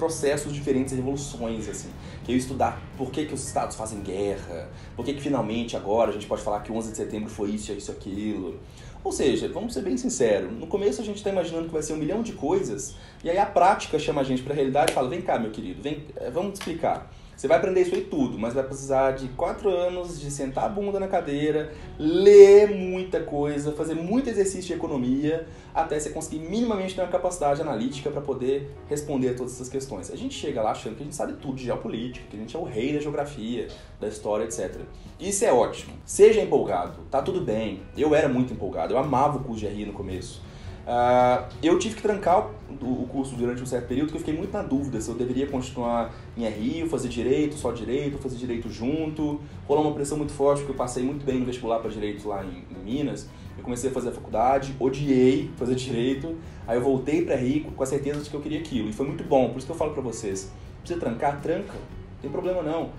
processos 0.00 0.55
diferentes, 0.55 0.95
revoluções, 0.95 1.69
assim. 1.69 1.91
Que 2.25 2.33
eu 2.33 2.37
estudar 2.37 2.81
por 2.97 3.11
que, 3.11 3.27
que 3.27 3.35
os 3.35 3.47
estados 3.47 3.77
fazem 3.77 4.00
guerra, 4.00 4.71
por 4.97 5.05
que, 5.05 5.12
que 5.12 5.21
finalmente 5.21 5.77
agora 5.77 6.11
a 6.11 6.12
gente 6.12 6.27
pode 6.27 6.43
falar 6.43 6.61
que 6.61 6.73
o 6.73 6.75
11 6.75 6.93
de 6.93 6.97
setembro 6.97 7.29
foi 7.29 7.50
isso, 7.50 7.71
isso, 7.73 7.93
aquilo. 7.93 8.59
Ou 9.02 9.12
seja, 9.12 9.49
vamos 9.49 9.73
ser 9.73 9.83
bem 9.83 9.97
sinceros, 9.97 10.52
no 10.52 10.66
começo 10.66 11.00
a 11.00 11.04
gente 11.04 11.16
está 11.16 11.30
imaginando 11.30 11.66
que 11.66 11.73
vai 11.73 11.83
ser 11.83 11.95
um 11.95 11.97
milhão 11.97 12.23
de 12.23 12.33
coisas, 12.33 12.95
e 13.25 13.30
aí 13.30 13.38
a 13.38 13.47
prática 13.47 13.99
chama 13.99 14.21
a 14.21 14.25
gente 14.25 14.42
para 14.42 14.52
a 14.52 14.57
realidade 14.57 14.92
e 14.92 14.95
fala: 14.95 15.09
vem 15.09 15.23
cá, 15.23 15.38
meu 15.38 15.50
querido, 15.50 15.83
vem, 15.83 16.04
eh, 16.16 16.30
vamos 16.30 16.52
te 16.52 16.62
explicar. 16.62 17.11
Você 17.40 17.49
vai 17.49 17.56
aprender 17.56 17.80
isso 17.80 17.94
aí 17.94 18.02
tudo, 18.02 18.38
mas 18.38 18.52
vai 18.52 18.62
precisar 18.62 19.12
de 19.12 19.26
quatro 19.28 19.70
anos 19.70 20.20
de 20.20 20.30
sentar 20.30 20.64
a 20.64 20.68
bunda 20.68 21.00
na 21.00 21.09
cadeira, 21.09 21.73
ler 21.99 22.68
muita 22.68 23.23
coisa, 23.23 23.73
fazer 23.73 23.94
muito 23.94 24.28
exercício 24.28 24.66
de 24.66 24.73
economia, 24.75 25.47
até 25.75 25.99
você 25.99 26.11
conseguir 26.11 26.40
minimamente 26.40 26.94
ter 26.94 27.00
uma 27.00 27.09
capacidade 27.09 27.62
analítica 27.62 28.11
para 28.11 28.20
poder 28.20 28.70
responder 28.90 29.30
a 29.30 29.35
todas 29.35 29.54
essas 29.54 29.70
questões. 29.70 30.11
A 30.11 30.16
gente 30.16 30.35
chega 30.35 30.61
lá 30.61 30.73
achando 30.73 30.97
que 30.97 31.00
a 31.00 31.04
gente 31.04 31.16
sabe 31.16 31.32
tudo 31.32 31.54
de 31.54 31.64
geopolítica, 31.64 32.26
que 32.28 32.37
a 32.37 32.40
gente 32.40 32.54
é 32.54 32.59
o 32.59 32.64
rei 32.64 32.92
da 32.92 33.00
geografia, 33.00 33.68
da 33.99 34.06
história, 34.06 34.44
etc. 34.44 34.82
Isso 35.18 35.42
é 35.42 35.50
ótimo. 35.50 35.94
Seja 36.04 36.42
empolgado, 36.42 37.04
tá 37.11 37.23
tudo 37.23 37.40
bem. 37.40 37.80
Eu 37.97 38.14
era 38.14 38.28
muito 38.28 38.52
empolgado, 38.52 38.92
eu 38.92 38.99
amava 38.99 39.38
o 39.38 39.42
curso 39.42 39.61
de 39.61 39.66
RI 39.66 39.87
no 39.87 39.94
começo. 39.94 40.42
Uh, 40.90 41.47
eu 41.62 41.78
tive 41.78 41.94
que 41.94 42.02
trancar 42.02 42.50
o, 42.82 43.02
o, 43.02 43.06
curso 43.06 43.37
durante 43.37 43.62
um 43.62 43.66
certo 43.66 43.87
período, 43.87 44.06
porque 44.06 44.16
eu 44.16 44.26
fiquei 44.26 44.37
muito 44.37 44.52
na 44.52 44.61
dúvida 44.61 45.00
se 45.00 45.09
eu 45.09 45.14
deveria 45.14 45.47
continuar 45.47 46.12
em 46.37 46.44
RI, 46.44 46.88
fazer 46.88 47.06
direito, 47.09 47.54
só 47.54 47.70
direito, 47.70 48.18
fazer 48.18 48.37
direito 48.37 48.68
junto. 48.68 49.40
Rolou 49.68 49.85
uma 49.85 49.94
pressão 49.94 50.18
muito 50.18 50.32
forte, 50.32 50.62
porque 50.62 50.73
eu 50.73 50.76
passei 50.76 51.04
muito 51.04 51.25
bem 51.25 51.38
no 51.38 51.47
vestibular 51.47 51.78
para 51.78 51.90
direito 51.90 52.26
lá 52.26 52.44
em, 52.44 52.64
em, 52.75 52.82
Minas. 52.82 53.28
Eu 53.56 53.62
comecei 53.62 53.88
a 53.88 53.92
fazer 53.92 54.09
a 54.09 54.12
faculdade, 54.12 54.75
odiei 54.80 55.49
fazer 55.56 55.76
direito, 55.76 56.37
aí 56.66 56.76
eu 56.76 56.82
voltei 56.82 57.25
para 57.25 57.37
RI 57.37 57.61
com 57.61 57.80
a 57.80 57.87
certeza 57.87 58.20
de 58.20 58.28
que 58.28 58.35
eu 58.35 58.40
queria 58.40 58.59
aquilo. 58.59 58.88
E 58.88 58.92
foi 58.92 59.06
muito 59.06 59.23
bom, 59.23 59.49
por 59.50 59.59
isso 59.59 59.66
que 59.66 59.73
eu 59.73 59.76
falo 59.76 59.92
para 59.92 60.02
vocês: 60.02 60.50
precisa 60.80 60.99
trancar? 60.99 61.40
Tranca, 61.40 61.75
não 61.75 62.20
tem 62.20 62.30
problema 62.32 62.62
não. 62.62 62.90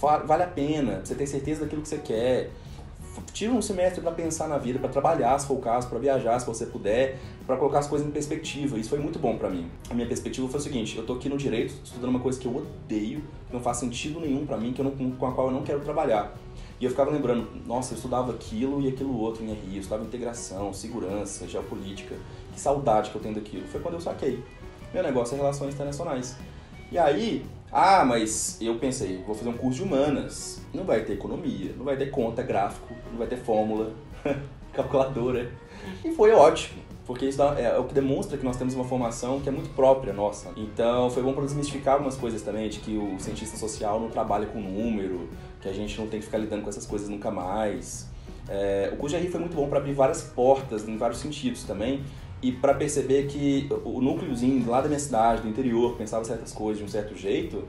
Vale 0.00 0.42
a 0.42 0.48
pena, 0.48 1.02
você 1.04 1.14
tem 1.14 1.26
certeza 1.26 1.60
daquilo 1.60 1.82
que 1.82 1.88
você 1.88 1.98
quer 1.98 2.50
tira 3.32 3.52
um 3.52 3.62
semestre 3.62 4.00
para 4.00 4.12
pensar 4.12 4.48
na 4.48 4.58
vida, 4.58 4.78
para 4.78 4.88
trabalhar, 4.88 5.38
se 5.38 5.46
for 5.46 5.54
o 5.54 5.60
caso, 5.60 5.88
para 5.88 5.98
viajar, 5.98 6.38
se 6.38 6.46
você 6.46 6.66
puder, 6.66 7.18
para 7.46 7.56
colocar 7.56 7.80
as 7.80 7.86
coisas 7.86 8.06
em 8.06 8.10
perspectiva. 8.10 8.78
Isso 8.78 8.90
foi 8.90 8.98
muito 8.98 9.18
bom 9.18 9.36
para 9.36 9.48
mim. 9.48 9.70
A 9.90 9.94
minha 9.94 10.06
perspectiva 10.06 10.48
foi 10.48 10.60
o 10.60 10.62
seguinte: 10.62 10.96
eu 10.96 11.04
tô 11.04 11.14
aqui 11.14 11.28
no 11.28 11.36
direito, 11.36 11.74
estudando 11.84 12.10
uma 12.10 12.20
coisa 12.20 12.38
que 12.38 12.46
eu 12.46 12.56
odeio, 12.56 13.20
que 13.46 13.52
não 13.52 13.60
faz 13.60 13.78
sentido 13.78 14.20
nenhum 14.20 14.46
para 14.46 14.56
mim, 14.56 14.72
que 14.72 14.80
eu 14.80 14.84
não, 14.84 15.10
com 15.12 15.26
a 15.26 15.32
qual 15.32 15.48
eu 15.48 15.52
não 15.52 15.62
quero 15.62 15.80
trabalhar. 15.80 16.34
E 16.80 16.84
eu 16.84 16.90
ficava 16.90 17.10
lembrando, 17.10 17.48
nossa, 17.66 17.92
eu 17.92 17.96
estudava 17.96 18.32
aquilo 18.32 18.80
e 18.82 18.88
aquilo 18.88 19.16
outro 19.16 19.44
em 19.44 19.52
RI, 19.52 19.74
eu 19.76 19.80
estudava 19.80 20.04
integração, 20.04 20.72
segurança, 20.72 21.46
geopolítica. 21.46 22.16
Que 22.52 22.60
saudade 22.60 23.10
que 23.10 23.16
eu 23.16 23.22
tenho 23.22 23.34
daquilo. 23.34 23.66
Foi 23.68 23.80
quando 23.80 23.94
eu 23.94 24.00
saquei. 24.00 24.42
Meu 24.92 25.02
negócio 25.02 25.34
é 25.34 25.38
relações 25.38 25.74
internacionais. 25.74 26.36
E 26.90 26.98
aí, 26.98 27.44
ah, 27.76 28.04
mas 28.04 28.56
eu 28.60 28.76
pensei, 28.76 29.20
vou 29.26 29.34
fazer 29.34 29.48
um 29.48 29.54
curso 29.54 29.78
de 29.78 29.82
humanas. 29.82 30.62
Não 30.72 30.84
vai 30.84 31.02
ter 31.02 31.14
economia, 31.14 31.74
não 31.76 31.84
vai 31.84 31.96
ter 31.96 32.08
conta, 32.08 32.40
gráfico, 32.40 32.94
não 33.10 33.18
vai 33.18 33.26
ter 33.26 33.36
fórmula, 33.36 33.92
calculadora. 34.72 35.50
E 36.04 36.12
foi 36.12 36.30
ótimo, 36.30 36.80
porque 37.04 37.26
isso 37.26 37.42
é, 37.42 37.76
o 37.76 37.82
que 37.82 37.92
demonstra 37.92 38.38
que 38.38 38.44
nós 38.44 38.56
temos 38.56 38.74
uma 38.74 38.84
formação 38.84 39.40
que 39.40 39.48
é 39.48 39.52
muito 39.52 39.70
própria 39.74 40.12
nossa. 40.12 40.52
Então 40.56 41.10
foi 41.10 41.20
bom 41.24 41.32
para 41.32 41.46
desmistificar 41.46 41.94
algumas 41.94 42.16
coisas 42.16 42.42
também, 42.42 42.68
de 42.68 42.78
que 42.78 42.96
o 42.96 43.18
cientista 43.18 43.56
social 43.56 43.98
não 43.98 44.08
trabalha 44.08 44.46
com 44.46 44.60
número, 44.60 45.28
que 45.60 45.68
a 45.68 45.72
gente 45.72 45.98
não 45.98 46.06
tem 46.06 46.20
que 46.20 46.26
ficar 46.26 46.38
lidando 46.38 46.62
com 46.62 46.68
essas 46.68 46.86
coisas 46.86 47.08
nunca 47.08 47.28
mais. 47.28 48.08
É, 48.48 48.90
o 48.92 48.96
curso 48.98 49.16
de 49.16 49.22
RI 49.22 49.30
foi 49.30 49.40
muito 49.40 49.56
bom 49.56 49.68
para 49.68 49.78
abrir 49.78 49.94
várias 49.94 50.22
portas 50.22 50.86
em 50.86 50.96
vários 50.96 51.18
sentidos 51.18 51.64
também, 51.64 52.04
e 52.44 52.52
para 52.52 52.74
perceber 52.74 53.26
que 53.26 53.66
o 53.86 54.02
núcleozinho 54.02 54.68
lá 54.68 54.82
da 54.82 54.86
minha 54.86 55.00
cidade, 55.00 55.40
do 55.40 55.48
interior, 55.48 55.96
pensava 55.96 56.22
certas 56.26 56.52
coisas 56.52 56.76
de 56.76 56.84
um 56.84 56.88
certo 56.88 57.16
jeito, 57.16 57.64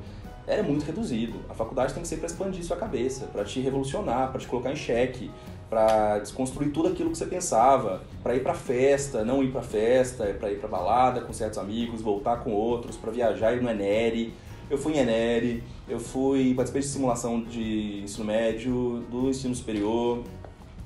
era 0.45 0.61
muito 0.61 0.83
reduzido. 0.83 1.39
A 1.47 1.53
faculdade 1.53 1.93
tem 1.93 2.03
que 2.03 2.09
ser 2.09 2.17
para 2.17 2.25
expandir 2.25 2.61
sua 2.61 2.75
cabeça, 2.75 3.25
para 3.27 3.45
te 3.45 3.61
revolucionar, 3.61 4.31
para 4.31 4.41
te 4.41 4.47
colocar 4.47 4.73
em 4.73 4.75
xeque, 4.75 5.31
para 5.69 6.19
desconstruir 6.19 6.73
tudo 6.73 6.89
aquilo 6.89 7.09
que 7.09 7.17
você 7.17 7.25
pensava, 7.25 8.03
para 8.21 8.35
ir 8.35 8.43
para 8.43 8.53
festa, 8.53 9.23
não 9.23 9.41
ir 9.41 9.49
para 9.49 9.61
festa, 9.61 10.25
para 10.37 10.51
ir 10.51 10.59
para 10.59 10.67
balada 10.67 11.21
com 11.21 11.31
certos 11.31 11.57
amigos, 11.57 12.01
voltar 12.01 12.43
com 12.43 12.51
outros, 12.51 12.97
para 12.97 13.11
viajar 13.11 13.55
e 13.55 13.61
no 13.61 13.69
Enere. 13.69 14.33
Eu 14.69 14.77
fui 14.77 14.91
em 14.91 14.97
Enere, 14.97 15.63
eu 15.87 16.01
fui 16.01 16.53
participei 16.53 16.81
de 16.81 16.87
simulação 16.89 17.41
de 17.41 18.01
ensino 18.03 18.25
médio, 18.25 19.05
do 19.09 19.29
ensino 19.29 19.55
superior, 19.55 20.21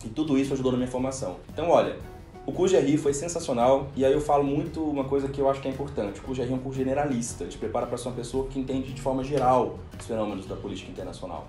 e 0.06 0.10
tudo 0.10 0.38
isso 0.38 0.54
ajudou 0.54 0.74
na 0.74 0.78
minha 0.78 0.92
formação. 0.92 1.38
Então, 1.52 1.72
olha, 1.72 1.98
o 2.46 2.52
curso 2.52 2.76
de 2.76 2.82
RI 2.82 2.98
foi 2.98 3.14
sensacional 3.14 3.90
e 3.96 4.04
aí 4.04 4.12
eu 4.12 4.22
falo 4.22 4.44
muito 4.44 4.84
uma 4.84 5.04
coisa 5.04 5.28
que 5.28 5.40
eu 5.40 5.50
acho 5.50 5.62
que 5.62 5.68
é 5.68 5.72
importante. 5.72 6.20
O 6.20 6.24
curso 6.24 6.42
de 6.42 6.48
RI 6.48 6.54
é 6.54 6.56
um 6.56 6.60
curso 6.60 6.80
generalista, 6.80 7.46
te 7.46 7.58
prepara 7.58 7.86
para 7.86 7.98
ser 7.98 8.08
uma 8.08 8.16
pessoa 8.16 8.48
que 8.48 8.60
entende 8.60 8.92
de 8.92 9.02
forma 9.02 9.24
geral 9.24 9.78
os 10.00 10.06
fenômenos 10.06 10.46
da 10.46 10.56
política 10.56 10.92
internacional. 10.92 11.48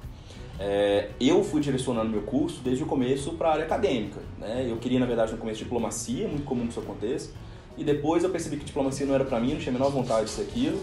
É, 0.59 1.09
eu 1.19 1.43
fui 1.43 1.63
direcionando 1.63 2.11
meu 2.11 2.21
curso 2.21 2.61
desde 2.63 2.85
o 2.85 2.87
começo 2.87 3.33
para 3.33 3.49
a 3.49 3.53
área 3.53 3.65
acadêmica. 3.65 4.21
Né? 4.39 4.67
Eu 4.69 4.77
queria, 4.77 5.01
na 5.01 5.07
verdade, 5.07 5.33
no 5.33 5.39
começo 5.39 5.59
diplomacia, 5.65 6.27
é 6.27 6.29
muito 6.29 6.45
comum 6.45 6.65
que 6.65 6.73
isso 6.73 6.81
aconteça. 6.81 7.31
E 7.79 7.83
depois 7.83 8.23
eu 8.23 8.29
percebi 8.29 8.59
que 8.59 8.65
diplomacia 8.67 9.07
não 9.07 9.15
era 9.15 9.25
para 9.25 9.41
mim, 9.41 9.55
não 9.55 9.59
tinha 9.59 9.71
a 9.71 9.73
menor 9.73 9.91
vontade 9.91 10.27
disso 10.27 10.43
aquilo. 10.43 10.79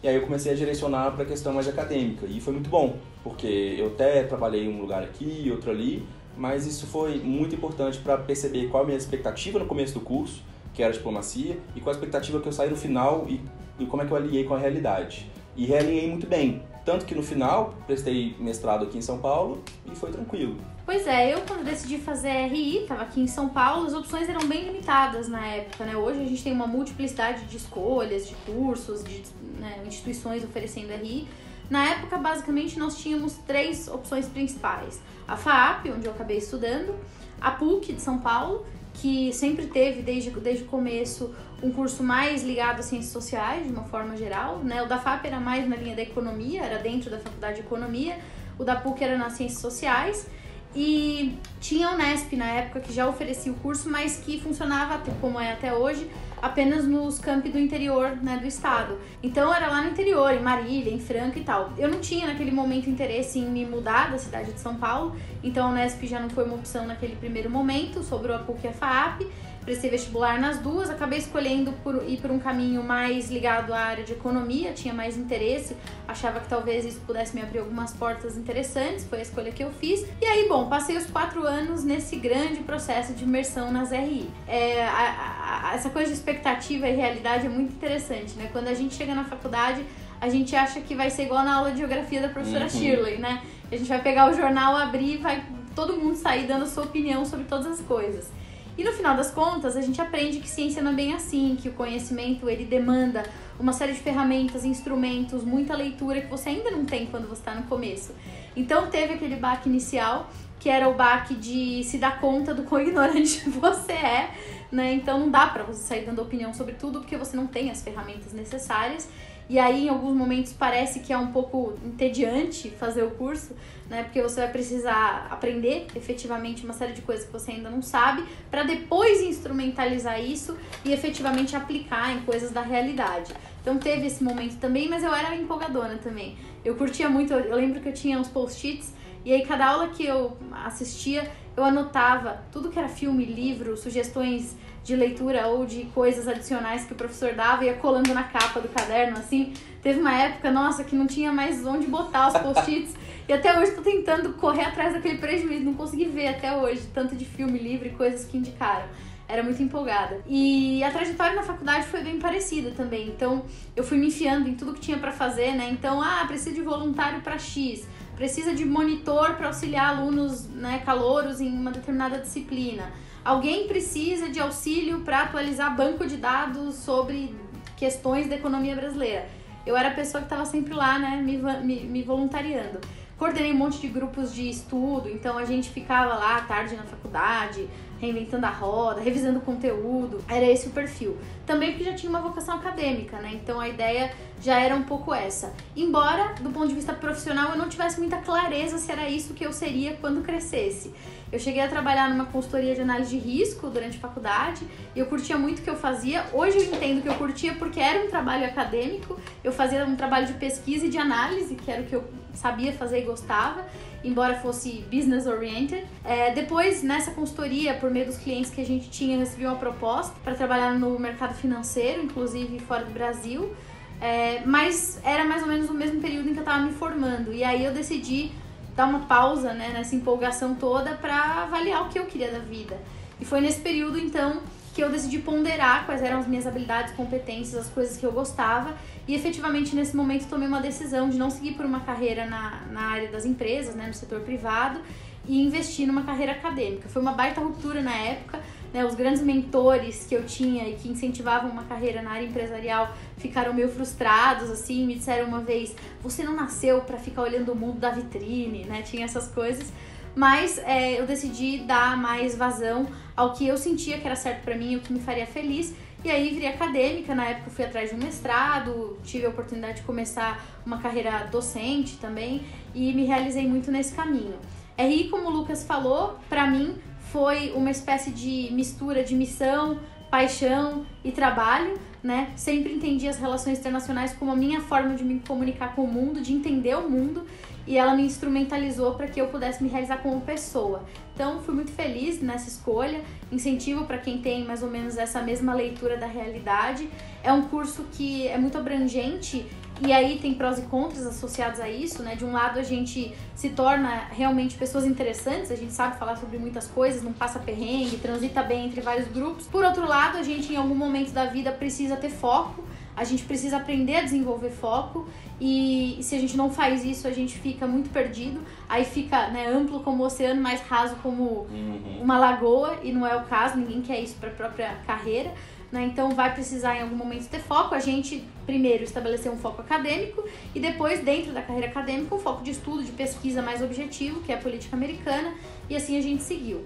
E 0.00 0.06
aí 0.06 0.14
eu 0.14 0.22
comecei 0.22 0.52
a 0.52 0.54
direcionar 0.54 1.10
para 1.10 1.24
a 1.24 1.26
questão 1.26 1.52
mais 1.52 1.66
acadêmica. 1.66 2.24
E 2.26 2.40
foi 2.40 2.52
muito 2.52 2.70
bom, 2.70 2.96
porque 3.24 3.74
eu 3.76 3.88
até 3.88 4.22
trabalhei 4.22 4.64
em 4.64 4.68
um 4.68 4.80
lugar 4.80 5.02
aqui, 5.02 5.48
outro 5.50 5.72
ali, 5.72 6.06
mas 6.36 6.66
isso 6.66 6.86
foi 6.86 7.18
muito 7.18 7.54
importante 7.54 7.98
para 7.98 8.18
perceber 8.18 8.68
qual 8.68 8.82
a 8.82 8.86
minha 8.86 8.98
expectativa 8.98 9.58
no 9.58 9.66
começo 9.66 9.94
do 9.94 10.00
curso, 10.00 10.42
que 10.74 10.82
era 10.82 10.92
diplomacia, 10.92 11.58
e 11.74 11.80
qual 11.80 11.94
a 11.94 11.96
expectativa 11.96 12.40
que 12.40 12.46
eu 12.46 12.52
saí 12.52 12.68
no 12.68 12.76
final 12.76 13.26
e, 13.28 13.40
e 13.78 13.86
como 13.86 14.02
é 14.02 14.06
que 14.06 14.12
eu 14.12 14.16
alinhei 14.16 14.44
com 14.44 14.54
a 14.54 14.58
realidade. 14.58 15.30
E 15.56 15.64
realinhei 15.64 16.06
muito 16.08 16.26
bem, 16.26 16.62
tanto 16.84 17.06
que 17.06 17.14
no 17.14 17.22
final 17.22 17.74
prestei 17.86 18.36
mestrado 18.38 18.84
aqui 18.84 18.98
em 18.98 19.02
São 19.02 19.18
Paulo 19.18 19.62
e 19.90 19.96
foi 19.96 20.10
tranquilo. 20.10 20.56
Pois 20.84 21.04
é, 21.06 21.34
eu 21.34 21.40
quando 21.40 21.64
decidi 21.64 21.98
fazer 21.98 22.46
RI, 22.46 22.82
estava 22.82 23.02
aqui 23.02 23.20
em 23.20 23.26
São 23.26 23.48
Paulo, 23.48 23.86
as 23.86 23.92
opções 23.92 24.28
eram 24.28 24.46
bem 24.46 24.66
limitadas 24.66 25.28
na 25.28 25.44
época, 25.44 25.84
né? 25.84 25.96
Hoje 25.96 26.20
a 26.20 26.24
gente 26.24 26.44
tem 26.44 26.52
uma 26.52 26.66
multiplicidade 26.66 27.44
de 27.46 27.56
escolhas, 27.56 28.28
de 28.28 28.34
cursos, 28.36 29.02
de 29.02 29.24
né, 29.58 29.82
instituições 29.84 30.44
oferecendo 30.44 30.92
RI. 30.92 31.26
Na 31.68 31.84
época, 31.84 32.16
basicamente, 32.18 32.78
nós 32.78 32.98
tínhamos 32.98 33.34
três 33.46 33.88
opções 33.88 34.26
principais 34.26 35.00
a 35.26 35.36
FAAP, 35.36 35.86
onde 35.90 36.06
eu 36.06 36.12
acabei 36.12 36.38
estudando, 36.38 36.94
a 37.40 37.50
PUC 37.50 37.92
de 37.92 38.00
São 38.00 38.18
Paulo, 38.18 38.64
que 38.94 39.32
sempre 39.32 39.66
teve 39.66 40.02
desde, 40.02 40.30
desde 40.30 40.64
o 40.64 40.66
começo 40.66 41.34
um 41.62 41.70
curso 41.70 42.02
mais 42.02 42.42
ligado 42.42 42.80
a 42.80 42.82
ciências 42.82 43.12
sociais, 43.12 43.66
de 43.66 43.72
uma 43.72 43.84
forma 43.84 44.16
geral. 44.16 44.58
Né? 44.58 44.82
O 44.82 44.86
da 44.86 44.98
FAP 44.98 45.26
era 45.26 45.40
mais 45.40 45.68
na 45.68 45.76
linha 45.76 45.96
da 45.96 46.02
economia, 46.02 46.62
era 46.62 46.78
dentro 46.78 47.10
da 47.10 47.18
faculdade 47.18 47.56
de 47.56 47.62
economia, 47.62 48.18
o 48.58 48.64
da 48.64 48.76
PUC 48.76 49.02
era 49.02 49.18
nas 49.18 49.34
ciências 49.34 49.60
sociais. 49.60 50.28
E 50.74 51.38
tinha 51.60 51.88
a 51.88 51.92
Unesp 51.92 52.32
na 52.36 52.46
época 52.46 52.80
que 52.80 52.92
já 52.92 53.08
oferecia 53.08 53.50
o 53.50 53.54
curso, 53.56 53.88
mas 53.88 54.18
que 54.18 54.40
funcionava, 54.40 55.02
como 55.20 55.40
é 55.40 55.52
até 55.52 55.72
hoje, 55.72 56.10
apenas 56.40 56.86
nos 56.86 57.18
campi 57.18 57.48
do 57.48 57.58
interior 57.58 58.16
né, 58.22 58.36
do 58.36 58.46
estado. 58.46 58.98
Então 59.22 59.52
era 59.52 59.68
lá 59.68 59.82
no 59.82 59.90
interior, 59.90 60.32
em 60.32 60.40
Marília, 60.40 60.92
em 60.92 61.00
Franca 61.00 61.38
e 61.38 61.44
tal. 61.44 61.72
Eu 61.78 61.88
não 61.88 62.00
tinha 62.00 62.26
naquele 62.26 62.50
momento 62.50 62.90
interesse 62.90 63.38
em 63.38 63.48
me 63.48 63.64
mudar 63.64 64.10
da 64.10 64.18
cidade 64.18 64.52
de 64.52 64.60
São 64.60 64.76
Paulo, 64.76 65.16
então 65.42 65.66
a 65.66 65.70
Unesp 65.70 66.04
já 66.04 66.20
não 66.20 66.28
foi 66.28 66.44
uma 66.44 66.56
opção 66.56 66.86
naquele 66.86 67.16
primeiro 67.16 67.50
momento, 67.50 68.02
sobrou 68.02 68.36
a 68.36 68.40
PUC 68.40 68.64
e 68.64 68.68
a 68.68 68.72
FAAP 68.72 69.22
prestei 69.66 69.90
vestibular 69.90 70.40
nas 70.40 70.58
duas, 70.58 70.88
acabei 70.88 71.18
escolhendo 71.18 71.72
por 71.82 72.08
ir 72.08 72.18
por 72.18 72.30
um 72.30 72.38
caminho 72.38 72.84
mais 72.84 73.28
ligado 73.28 73.74
à 73.74 73.80
área 73.80 74.04
de 74.04 74.12
economia, 74.12 74.72
tinha 74.72 74.94
mais 74.94 75.18
interesse, 75.18 75.76
achava 76.06 76.38
que 76.38 76.48
talvez 76.48 76.84
isso 76.84 77.00
pudesse 77.04 77.34
me 77.34 77.42
abrir 77.42 77.58
algumas 77.58 77.92
portas 77.92 78.36
interessantes, 78.36 79.04
foi 79.04 79.18
a 79.18 79.22
escolha 79.22 79.50
que 79.50 79.64
eu 79.64 79.72
fiz. 79.72 80.06
E 80.22 80.24
aí, 80.24 80.48
bom, 80.48 80.68
passei 80.68 80.96
os 80.96 81.06
quatro 81.10 81.44
anos 81.44 81.82
nesse 81.82 82.14
grande 82.14 82.60
processo 82.60 83.12
de 83.12 83.24
imersão 83.24 83.72
nas 83.72 83.90
RI. 83.90 84.30
É, 84.46 84.86
a, 84.86 85.70
a, 85.70 85.74
essa 85.74 85.90
coisa 85.90 86.10
de 86.10 86.16
expectativa 86.16 86.88
e 86.88 86.94
realidade 86.94 87.46
é 87.46 87.48
muito 87.48 87.72
interessante, 87.72 88.36
né? 88.36 88.48
Quando 88.52 88.68
a 88.68 88.74
gente 88.74 88.94
chega 88.94 89.16
na 89.16 89.24
faculdade, 89.24 89.84
a 90.20 90.28
gente 90.28 90.54
acha 90.54 90.80
que 90.80 90.94
vai 90.94 91.10
ser 91.10 91.24
igual 91.24 91.44
na 91.44 91.56
aula 91.56 91.72
de 91.72 91.78
geografia 91.78 92.22
da 92.22 92.28
professora 92.28 92.64
uhum. 92.64 92.70
Shirley, 92.70 93.18
né? 93.18 93.42
A 93.70 93.76
gente 93.76 93.88
vai 93.88 94.00
pegar 94.00 94.30
o 94.30 94.32
jornal, 94.32 94.76
abrir 94.76 95.14
e 95.14 95.16
vai 95.16 95.42
todo 95.74 95.96
mundo 95.96 96.14
sair 96.14 96.46
dando 96.46 96.62
a 96.62 96.66
sua 96.66 96.84
opinião 96.84 97.24
sobre 97.24 97.46
todas 97.46 97.66
as 97.66 97.80
coisas. 97.80 98.30
E 98.78 98.84
no 98.84 98.92
final 98.92 99.16
das 99.16 99.30
contas, 99.30 99.76
a 99.76 99.80
gente 99.80 100.00
aprende 100.00 100.38
que 100.38 100.48
ciência 100.48 100.82
não 100.82 100.92
é 100.92 100.94
bem 100.94 101.14
assim, 101.14 101.56
que 101.60 101.68
o 101.68 101.72
conhecimento 101.72 102.48
ele 102.48 102.64
demanda 102.64 103.24
uma 103.58 103.72
série 103.72 103.92
de 103.92 104.00
ferramentas, 104.00 104.64
instrumentos, 104.64 105.42
muita 105.42 105.74
leitura 105.74 106.20
que 106.20 106.28
você 106.28 106.50
ainda 106.50 106.70
não 106.70 106.84
tem 106.84 107.06
quando 107.06 107.26
você 107.26 107.40
está 107.40 107.54
no 107.54 107.62
começo. 107.64 108.14
Então 108.54 108.88
teve 108.88 109.14
aquele 109.14 109.36
baque 109.36 109.68
inicial, 109.68 110.30
que 110.60 110.68
era 110.68 110.88
o 110.88 110.94
baque 110.94 111.34
de 111.34 111.82
se 111.84 111.96
dar 111.96 112.20
conta 112.20 112.52
do 112.52 112.64
quão 112.64 112.82
ignorante 112.86 113.48
você 113.48 113.92
é, 113.92 114.30
né? 114.70 114.92
Então 114.92 115.18
não 115.18 115.30
dá 115.30 115.46
para 115.46 115.62
você 115.62 115.82
sair 115.82 116.04
dando 116.04 116.20
opinião 116.20 116.52
sobre 116.52 116.74
tudo 116.74 117.00
porque 117.00 117.16
você 117.16 117.34
não 117.34 117.46
tem 117.46 117.70
as 117.70 117.82
ferramentas 117.82 118.34
necessárias. 118.34 119.08
E 119.48 119.58
aí, 119.60 119.86
em 119.86 119.88
alguns 119.88 120.14
momentos, 120.14 120.52
parece 120.52 121.00
que 121.00 121.12
é 121.12 121.18
um 121.18 121.28
pouco 121.28 121.74
entediante 121.84 122.68
fazer 122.70 123.04
o 123.04 123.12
curso, 123.12 123.54
né? 123.88 124.02
Porque 124.02 124.20
você 124.20 124.40
vai 124.40 124.50
precisar 124.50 125.28
aprender 125.30 125.86
efetivamente 125.94 126.64
uma 126.64 126.74
série 126.74 126.92
de 126.92 127.02
coisas 127.02 127.24
que 127.24 127.32
você 127.32 127.52
ainda 127.52 127.70
não 127.70 127.80
sabe, 127.80 128.24
para 128.50 128.64
depois 128.64 129.22
instrumentalizar 129.22 130.20
isso 130.20 130.56
e 130.84 130.92
efetivamente 130.92 131.54
aplicar 131.54 132.12
em 132.12 132.22
coisas 132.22 132.50
da 132.50 132.60
realidade. 132.60 133.32
Então 133.62 133.78
teve 133.78 134.06
esse 134.06 134.22
momento 134.22 134.58
também, 134.58 134.88
mas 134.88 135.04
eu 135.04 135.14
era 135.14 135.34
empolgadona 135.36 135.96
também. 135.96 136.36
Eu 136.64 136.74
curtia 136.74 137.08
muito, 137.08 137.32
eu 137.32 137.56
lembro 137.56 137.80
que 137.80 137.88
eu 137.88 137.94
tinha 137.94 138.18
uns 138.18 138.28
post-its 138.28 138.92
e 139.24 139.32
aí 139.32 139.44
cada 139.44 139.66
aula 139.66 139.88
que 139.88 140.04
eu 140.04 140.36
assistia, 140.64 141.30
eu 141.56 141.64
anotava 141.64 142.42
tudo 142.52 142.70
que 142.70 142.78
era 142.78 142.88
filme, 142.88 143.24
livro, 143.24 143.76
sugestões 143.76 144.56
de 144.86 144.94
leitura 144.94 145.48
ou 145.48 145.66
de 145.66 145.82
coisas 145.86 146.28
adicionais 146.28 146.84
que 146.84 146.92
o 146.92 146.96
professor 146.96 147.32
dava 147.32 147.64
ia 147.64 147.74
colando 147.74 148.14
na 148.14 148.22
capa 148.22 148.60
do 148.60 148.68
caderno, 148.68 149.18
assim. 149.18 149.52
Teve 149.82 149.98
uma 149.98 150.14
época, 150.14 150.48
nossa, 150.52 150.84
que 150.84 150.94
não 150.94 151.08
tinha 151.08 151.32
mais 151.32 151.66
onde 151.66 151.88
botar 151.88 152.28
os 152.28 152.38
post-its. 152.38 152.94
e 153.28 153.32
até 153.32 153.58
hoje 153.58 153.72
tô 153.72 153.82
tentando 153.82 154.34
correr 154.34 154.62
atrás 154.62 154.94
daquele 154.94 155.18
prejuízo, 155.18 155.64
não 155.64 155.74
consegui 155.74 156.04
ver 156.04 156.28
até 156.28 156.56
hoje 156.56 156.82
tanto 156.94 157.16
de 157.16 157.24
filme, 157.24 157.58
livro 157.58 157.88
e 157.88 157.90
coisas 157.90 158.24
que 158.24 158.36
indicaram. 158.36 158.86
Era 159.28 159.42
muito 159.42 159.60
empolgada. 159.60 160.20
E 160.24 160.84
a 160.84 160.90
trajetória 160.92 161.34
na 161.34 161.42
faculdade 161.42 161.84
foi 161.86 162.00
bem 162.00 162.20
parecida 162.20 162.70
também. 162.70 163.08
Então, 163.08 163.44
eu 163.74 163.82
fui 163.82 163.98
me 163.98 164.06
enfiando 164.06 164.48
em 164.48 164.54
tudo 164.54 164.72
que 164.72 164.80
tinha 164.80 164.98
para 164.98 165.10
fazer, 165.10 165.50
né? 165.56 165.68
Então, 165.68 166.00
ah, 166.00 166.24
precisa 166.28 166.54
de 166.54 166.62
voluntário 166.62 167.20
para 167.22 167.36
X, 167.36 167.88
precisa 168.14 168.54
de 168.54 168.64
monitor 168.64 169.34
para 169.34 169.48
auxiliar 169.48 169.96
alunos, 169.96 170.48
né, 170.48 170.80
calouros 170.86 171.40
em 171.40 171.50
uma 171.50 171.72
determinada 171.72 172.18
disciplina 172.18 172.92
alguém 173.26 173.66
precisa 173.66 174.28
de 174.28 174.38
auxílio 174.38 175.00
para 175.00 175.22
atualizar 175.22 175.76
banco 175.76 176.06
de 176.06 176.16
dados 176.16 176.76
sobre 176.76 177.34
questões 177.76 178.28
da 178.28 178.36
economia 178.36 178.76
brasileira. 178.76 179.28
Eu 179.66 179.76
era 179.76 179.88
a 179.88 179.94
pessoa 179.94 180.20
que 180.20 180.26
estava 180.26 180.46
sempre 180.46 180.72
lá, 180.72 180.96
né, 180.96 181.20
me, 181.20 181.36
me, 181.36 181.80
me 181.84 182.02
voluntariando 182.02 182.78
coordenei 183.18 183.52
um 183.52 183.56
monte 183.56 183.80
de 183.80 183.88
grupos 183.88 184.34
de 184.34 184.48
estudo, 184.48 185.08
então 185.08 185.38
a 185.38 185.44
gente 185.44 185.70
ficava 185.70 186.14
lá 186.14 186.36
à 186.36 186.40
tarde 186.42 186.76
na 186.76 186.82
faculdade, 186.82 187.68
reinventando 187.98 188.44
a 188.44 188.50
roda, 188.50 189.00
revisando 189.00 189.40
conteúdo. 189.40 190.22
Era 190.28 190.44
esse 190.44 190.68
o 190.68 190.70
perfil. 190.70 191.16
Também 191.46 191.70
porque 191.70 191.84
já 191.84 191.94
tinha 191.94 192.10
uma 192.10 192.20
vocação 192.20 192.56
acadêmica, 192.56 193.18
né? 193.18 193.30
Então 193.34 193.58
a 193.58 193.68
ideia 193.68 194.12
já 194.40 194.60
era 194.60 194.74
um 194.74 194.82
pouco 194.82 195.14
essa. 195.14 195.54
Embora, 195.74 196.34
do 196.40 196.50
ponto 196.50 196.68
de 196.68 196.74
vista 196.74 196.92
profissional, 196.92 197.52
eu 197.52 197.56
não 197.56 197.68
tivesse 197.68 197.98
muita 197.98 198.18
clareza 198.18 198.76
se 198.76 198.92
era 198.92 199.08
isso 199.08 199.32
que 199.32 199.44
eu 199.44 199.52
seria 199.52 199.96
quando 199.96 200.22
crescesse. 200.22 200.92
Eu 201.32 201.40
cheguei 201.40 201.62
a 201.62 201.68
trabalhar 201.68 202.08
numa 202.08 202.26
consultoria 202.26 202.74
de 202.74 202.82
análise 202.82 203.18
de 203.18 203.18
risco 203.18 203.68
durante 203.68 203.96
a 203.96 204.00
faculdade 204.00 204.64
e 204.94 204.98
eu 204.98 205.06
curtia 205.06 205.36
muito 205.36 205.58
o 205.58 205.62
que 205.62 205.70
eu 205.70 205.76
fazia. 205.76 206.24
Hoje 206.32 206.58
eu 206.58 206.64
entendo 206.64 207.02
que 207.02 207.08
eu 207.08 207.14
curtia 207.14 207.54
porque 207.54 207.80
era 207.80 208.04
um 208.04 208.08
trabalho 208.08 208.44
acadêmico, 208.44 209.18
eu 209.42 209.52
fazia 209.52 209.84
um 209.84 209.96
trabalho 209.96 210.26
de 210.26 210.34
pesquisa 210.34 210.86
e 210.86 210.88
de 210.88 210.98
análise, 210.98 211.54
que 211.56 211.70
era 211.70 211.82
o 211.82 211.84
que 211.84 211.94
eu 211.94 212.04
sabia 212.36 212.72
fazer 212.72 213.00
e 213.00 213.02
gostava, 213.02 213.64
embora 214.04 214.34
fosse 214.36 214.84
business 214.90 215.26
oriented. 215.26 215.84
É, 216.04 216.32
depois, 216.32 216.82
nessa 216.82 217.10
consultoria, 217.10 217.74
por 217.74 217.90
meio 217.90 218.06
dos 218.06 218.16
clientes 218.16 218.50
que 218.50 218.60
a 218.60 218.64
gente 218.64 218.88
tinha, 218.90 219.18
recebi 219.18 219.46
uma 219.46 219.56
proposta 219.56 220.14
para 220.22 220.34
trabalhar 220.34 220.78
no 220.78 220.98
mercado 220.98 221.34
financeiro, 221.34 222.02
inclusive 222.02 222.58
fora 222.60 222.84
do 222.84 222.92
Brasil. 222.92 223.54
É, 224.00 224.42
mas 224.44 225.00
era 225.02 225.24
mais 225.24 225.42
ou 225.42 225.48
menos 225.48 225.70
o 225.70 225.74
mesmo 225.74 226.00
período 226.00 226.28
em 226.28 226.32
que 226.32 226.38
eu 226.38 226.42
estava 226.42 226.62
me 226.62 226.72
formando. 226.72 227.32
E 227.32 227.42
aí 227.42 227.64
eu 227.64 227.72
decidi 227.72 228.30
dar 228.76 228.86
uma 228.86 229.00
pausa 229.00 229.54
né, 229.54 229.70
nessa 229.72 229.96
empolgação 229.96 230.54
toda 230.54 230.92
para 230.92 231.44
avaliar 231.44 231.86
o 231.86 231.88
que 231.88 231.98
eu 231.98 232.04
queria 232.04 232.30
da 232.30 232.38
vida. 232.38 232.78
E 233.18 233.24
foi 233.24 233.40
nesse 233.40 233.60
período, 233.60 233.98
então, 233.98 234.42
que 234.76 234.82
eu 234.82 234.90
decidi 234.90 235.18
ponderar 235.20 235.86
quais 235.86 236.02
eram 236.02 236.18
as 236.18 236.26
minhas 236.26 236.46
habilidades, 236.46 236.92
competências, 236.94 237.66
as 237.66 237.72
coisas 237.72 237.96
que 237.96 238.04
eu 238.04 238.12
gostava. 238.12 238.76
E 239.08 239.14
efetivamente, 239.14 239.74
nesse 239.74 239.96
momento, 239.96 240.28
tomei 240.28 240.46
uma 240.46 240.60
decisão 240.60 241.08
de 241.08 241.16
não 241.16 241.30
seguir 241.30 241.52
por 241.52 241.64
uma 241.64 241.80
carreira 241.80 242.26
na, 242.26 242.60
na 242.70 242.82
área 242.82 243.08
das 243.08 243.24
empresas, 243.24 243.74
né, 243.74 243.86
no 243.86 243.94
setor 243.94 244.20
privado, 244.20 244.78
e 245.26 245.42
investir 245.42 245.86
numa 245.86 246.02
carreira 246.02 246.32
acadêmica. 246.32 246.90
Foi 246.90 247.00
uma 247.00 247.12
baita 247.12 247.40
ruptura 247.40 247.80
na 247.80 247.96
época 247.96 248.38
né, 248.76 248.84
os 248.84 248.94
grandes 248.94 249.22
mentores 249.22 250.04
que 250.06 250.14
eu 250.14 250.26
tinha 250.26 250.68
e 250.68 250.74
que 250.74 250.90
incentivavam 250.90 251.50
uma 251.50 251.64
carreira 251.64 252.02
na 252.02 252.10
área 252.10 252.26
empresarial 252.26 252.94
ficaram 253.16 253.54
meio 253.54 253.70
frustrados, 253.70 254.50
assim, 254.50 254.84
me 254.84 254.96
disseram 254.96 255.26
uma 255.26 255.40
vez: 255.40 255.74
você 256.02 256.22
não 256.22 256.34
nasceu 256.34 256.82
para 256.82 256.98
ficar 256.98 257.22
olhando 257.22 257.52
o 257.52 257.56
mundo 257.56 257.78
da 257.78 257.90
vitrine, 257.90 258.64
né? 258.64 258.82
Tinha 258.82 259.06
essas 259.06 259.28
coisas. 259.28 259.72
Mas 260.16 260.56
é, 260.56 260.98
eu 260.98 261.06
decidi 261.06 261.58
dar 261.58 261.94
mais 261.94 262.34
vazão 262.34 262.86
ao 263.14 263.34
que 263.34 263.46
eu 263.46 263.58
sentia 263.58 263.98
que 263.98 264.06
era 264.06 264.16
certo 264.16 264.42
para 264.42 264.56
mim, 264.56 264.74
o 264.74 264.80
que 264.80 264.90
me 264.90 264.98
faria 264.98 265.26
feliz. 265.26 265.74
E 266.02 266.10
aí 266.10 266.30
virei 266.30 266.48
acadêmica, 266.48 267.14
na 267.14 267.26
época 267.26 267.50
fui 267.50 267.64
atrás 267.64 267.90
de 267.90 267.96
um 267.96 267.98
mestrado, 267.98 268.98
tive 269.04 269.26
a 269.26 269.28
oportunidade 269.28 269.78
de 269.78 269.82
começar 269.82 270.42
uma 270.64 270.78
carreira 270.78 271.26
docente 271.30 271.98
também 271.98 272.46
e 272.74 272.94
me 272.94 273.04
realizei 273.04 273.46
muito 273.46 273.70
nesse 273.70 273.94
caminho. 273.94 274.36
RI, 274.78 275.08
como 275.10 275.28
o 275.28 275.30
Lucas 275.30 275.64
falou, 275.64 276.18
para 276.30 276.46
mim 276.46 276.76
foi 277.12 277.52
uma 277.54 277.70
espécie 277.70 278.10
de 278.10 278.48
mistura 278.52 279.04
de 279.04 279.14
missão, 279.14 279.78
paixão 280.10 280.86
e 281.04 281.12
trabalho, 281.12 281.78
né? 282.02 282.32
Sempre 282.36 282.72
entendi 282.72 283.08
as 283.08 283.18
relações 283.18 283.58
internacionais 283.58 284.14
como 284.14 284.30
a 284.30 284.36
minha 284.36 284.60
forma 284.60 284.94
de 284.94 285.04
me 285.04 285.20
comunicar 285.20 285.74
com 285.74 285.82
o 285.82 285.88
mundo, 285.88 286.20
de 286.22 286.32
entender 286.32 286.74
o 286.76 286.88
mundo, 286.88 287.26
e 287.66 287.76
ela 287.76 287.94
me 287.94 288.04
instrumentalizou 288.04 288.94
para 288.94 289.08
que 289.08 289.20
eu 289.20 289.28
pudesse 289.28 289.62
me 289.62 289.68
realizar 289.68 289.98
como 289.98 290.20
pessoa. 290.20 290.84
Então, 291.14 291.40
fui 291.40 291.54
muito 291.54 291.72
feliz 291.72 292.20
nessa 292.20 292.48
escolha. 292.48 293.00
Incentivo 293.32 293.84
para 293.84 293.98
quem 293.98 294.18
tem 294.18 294.44
mais 294.44 294.62
ou 294.62 294.70
menos 294.70 294.96
essa 294.96 295.20
mesma 295.20 295.54
leitura 295.54 295.96
da 295.96 296.06
realidade. 296.06 296.88
É 297.24 297.32
um 297.32 297.42
curso 297.48 297.86
que 297.92 298.28
é 298.28 298.38
muito 298.38 298.56
abrangente 298.56 299.46
e 299.80 299.92
aí 299.92 300.18
tem 300.18 300.32
prós 300.32 300.58
e 300.58 300.62
contras 300.62 301.06
associados 301.06 301.60
a 301.60 301.68
isso, 301.68 302.02
né? 302.02 302.14
De 302.14 302.24
um 302.24 302.32
lado 302.32 302.58
a 302.58 302.62
gente 302.62 303.14
se 303.34 303.50
torna 303.50 304.08
realmente 304.10 304.56
pessoas 304.56 304.86
interessantes, 304.86 305.50
a 305.50 305.56
gente 305.56 305.72
sabe 305.72 305.98
falar 305.98 306.16
sobre 306.16 306.38
muitas 306.38 306.66
coisas, 306.66 307.02
não 307.02 307.12
passa 307.12 307.38
perrengue, 307.38 307.98
transita 307.98 308.42
bem 308.42 308.66
entre 308.66 308.80
vários 308.80 309.08
grupos. 309.08 309.46
Por 309.46 309.64
outro 309.64 309.86
lado, 309.86 310.16
a 310.16 310.22
gente 310.22 310.52
em 310.52 310.56
algum 310.56 310.74
momento 310.74 311.12
da 311.12 311.26
vida 311.26 311.52
precisa 311.52 311.94
ter 311.96 312.10
foco, 312.10 312.64
a 312.96 313.04
gente 313.04 313.24
precisa 313.24 313.58
aprender 313.58 313.96
a 313.96 314.02
desenvolver 314.02 314.50
foco 314.50 315.06
e 315.38 315.98
se 316.00 316.14
a 316.14 316.18
gente 316.18 316.34
não 316.34 316.50
faz 316.50 316.82
isso, 316.82 317.06
a 317.06 317.10
gente 317.10 317.38
fica 317.38 317.66
muito 317.66 317.90
perdido. 317.90 318.40
Aí 318.66 318.84
fica 318.84 319.28
né, 319.28 319.46
amplo 319.46 319.80
como 319.80 320.02
o 320.02 320.06
oceano, 320.06 320.40
mais 320.40 320.62
raso 320.62 320.96
como 321.02 321.46
uhum. 321.50 322.00
uma 322.00 322.18
lagoa, 322.18 322.78
e 322.82 322.90
não 322.90 323.06
é 323.06 323.14
o 323.14 323.24
caso, 323.24 323.58
ninguém 323.58 323.82
quer 323.82 324.00
isso 324.00 324.16
para 324.16 324.30
a 324.30 324.32
própria 324.32 324.74
carreira. 324.86 325.32
Né? 325.70 325.84
Então 325.84 326.10
vai 326.10 326.32
precisar 326.32 326.76
em 326.76 326.82
algum 326.82 326.96
momento 326.96 327.28
ter 327.28 327.40
foco. 327.40 327.74
A 327.74 327.80
gente 327.80 328.24
primeiro 328.46 328.82
estabelecer 328.84 329.30
um 329.30 329.36
foco 329.36 329.60
acadêmico 329.60 330.24
e 330.54 330.60
depois, 330.60 331.00
dentro 331.00 331.32
da 331.32 331.42
carreira 331.42 331.66
acadêmica, 331.66 332.14
um 332.14 332.18
foco 332.18 332.42
de 332.42 332.52
estudo, 332.52 332.82
de 332.82 332.92
pesquisa 332.92 333.42
mais 333.42 333.60
objetivo, 333.60 334.22
que 334.22 334.32
é 334.32 334.36
a 334.36 334.38
política 334.38 334.74
americana, 334.74 335.34
e 335.68 335.76
assim 335.76 335.98
a 335.98 336.00
gente 336.00 336.22
seguiu. 336.22 336.64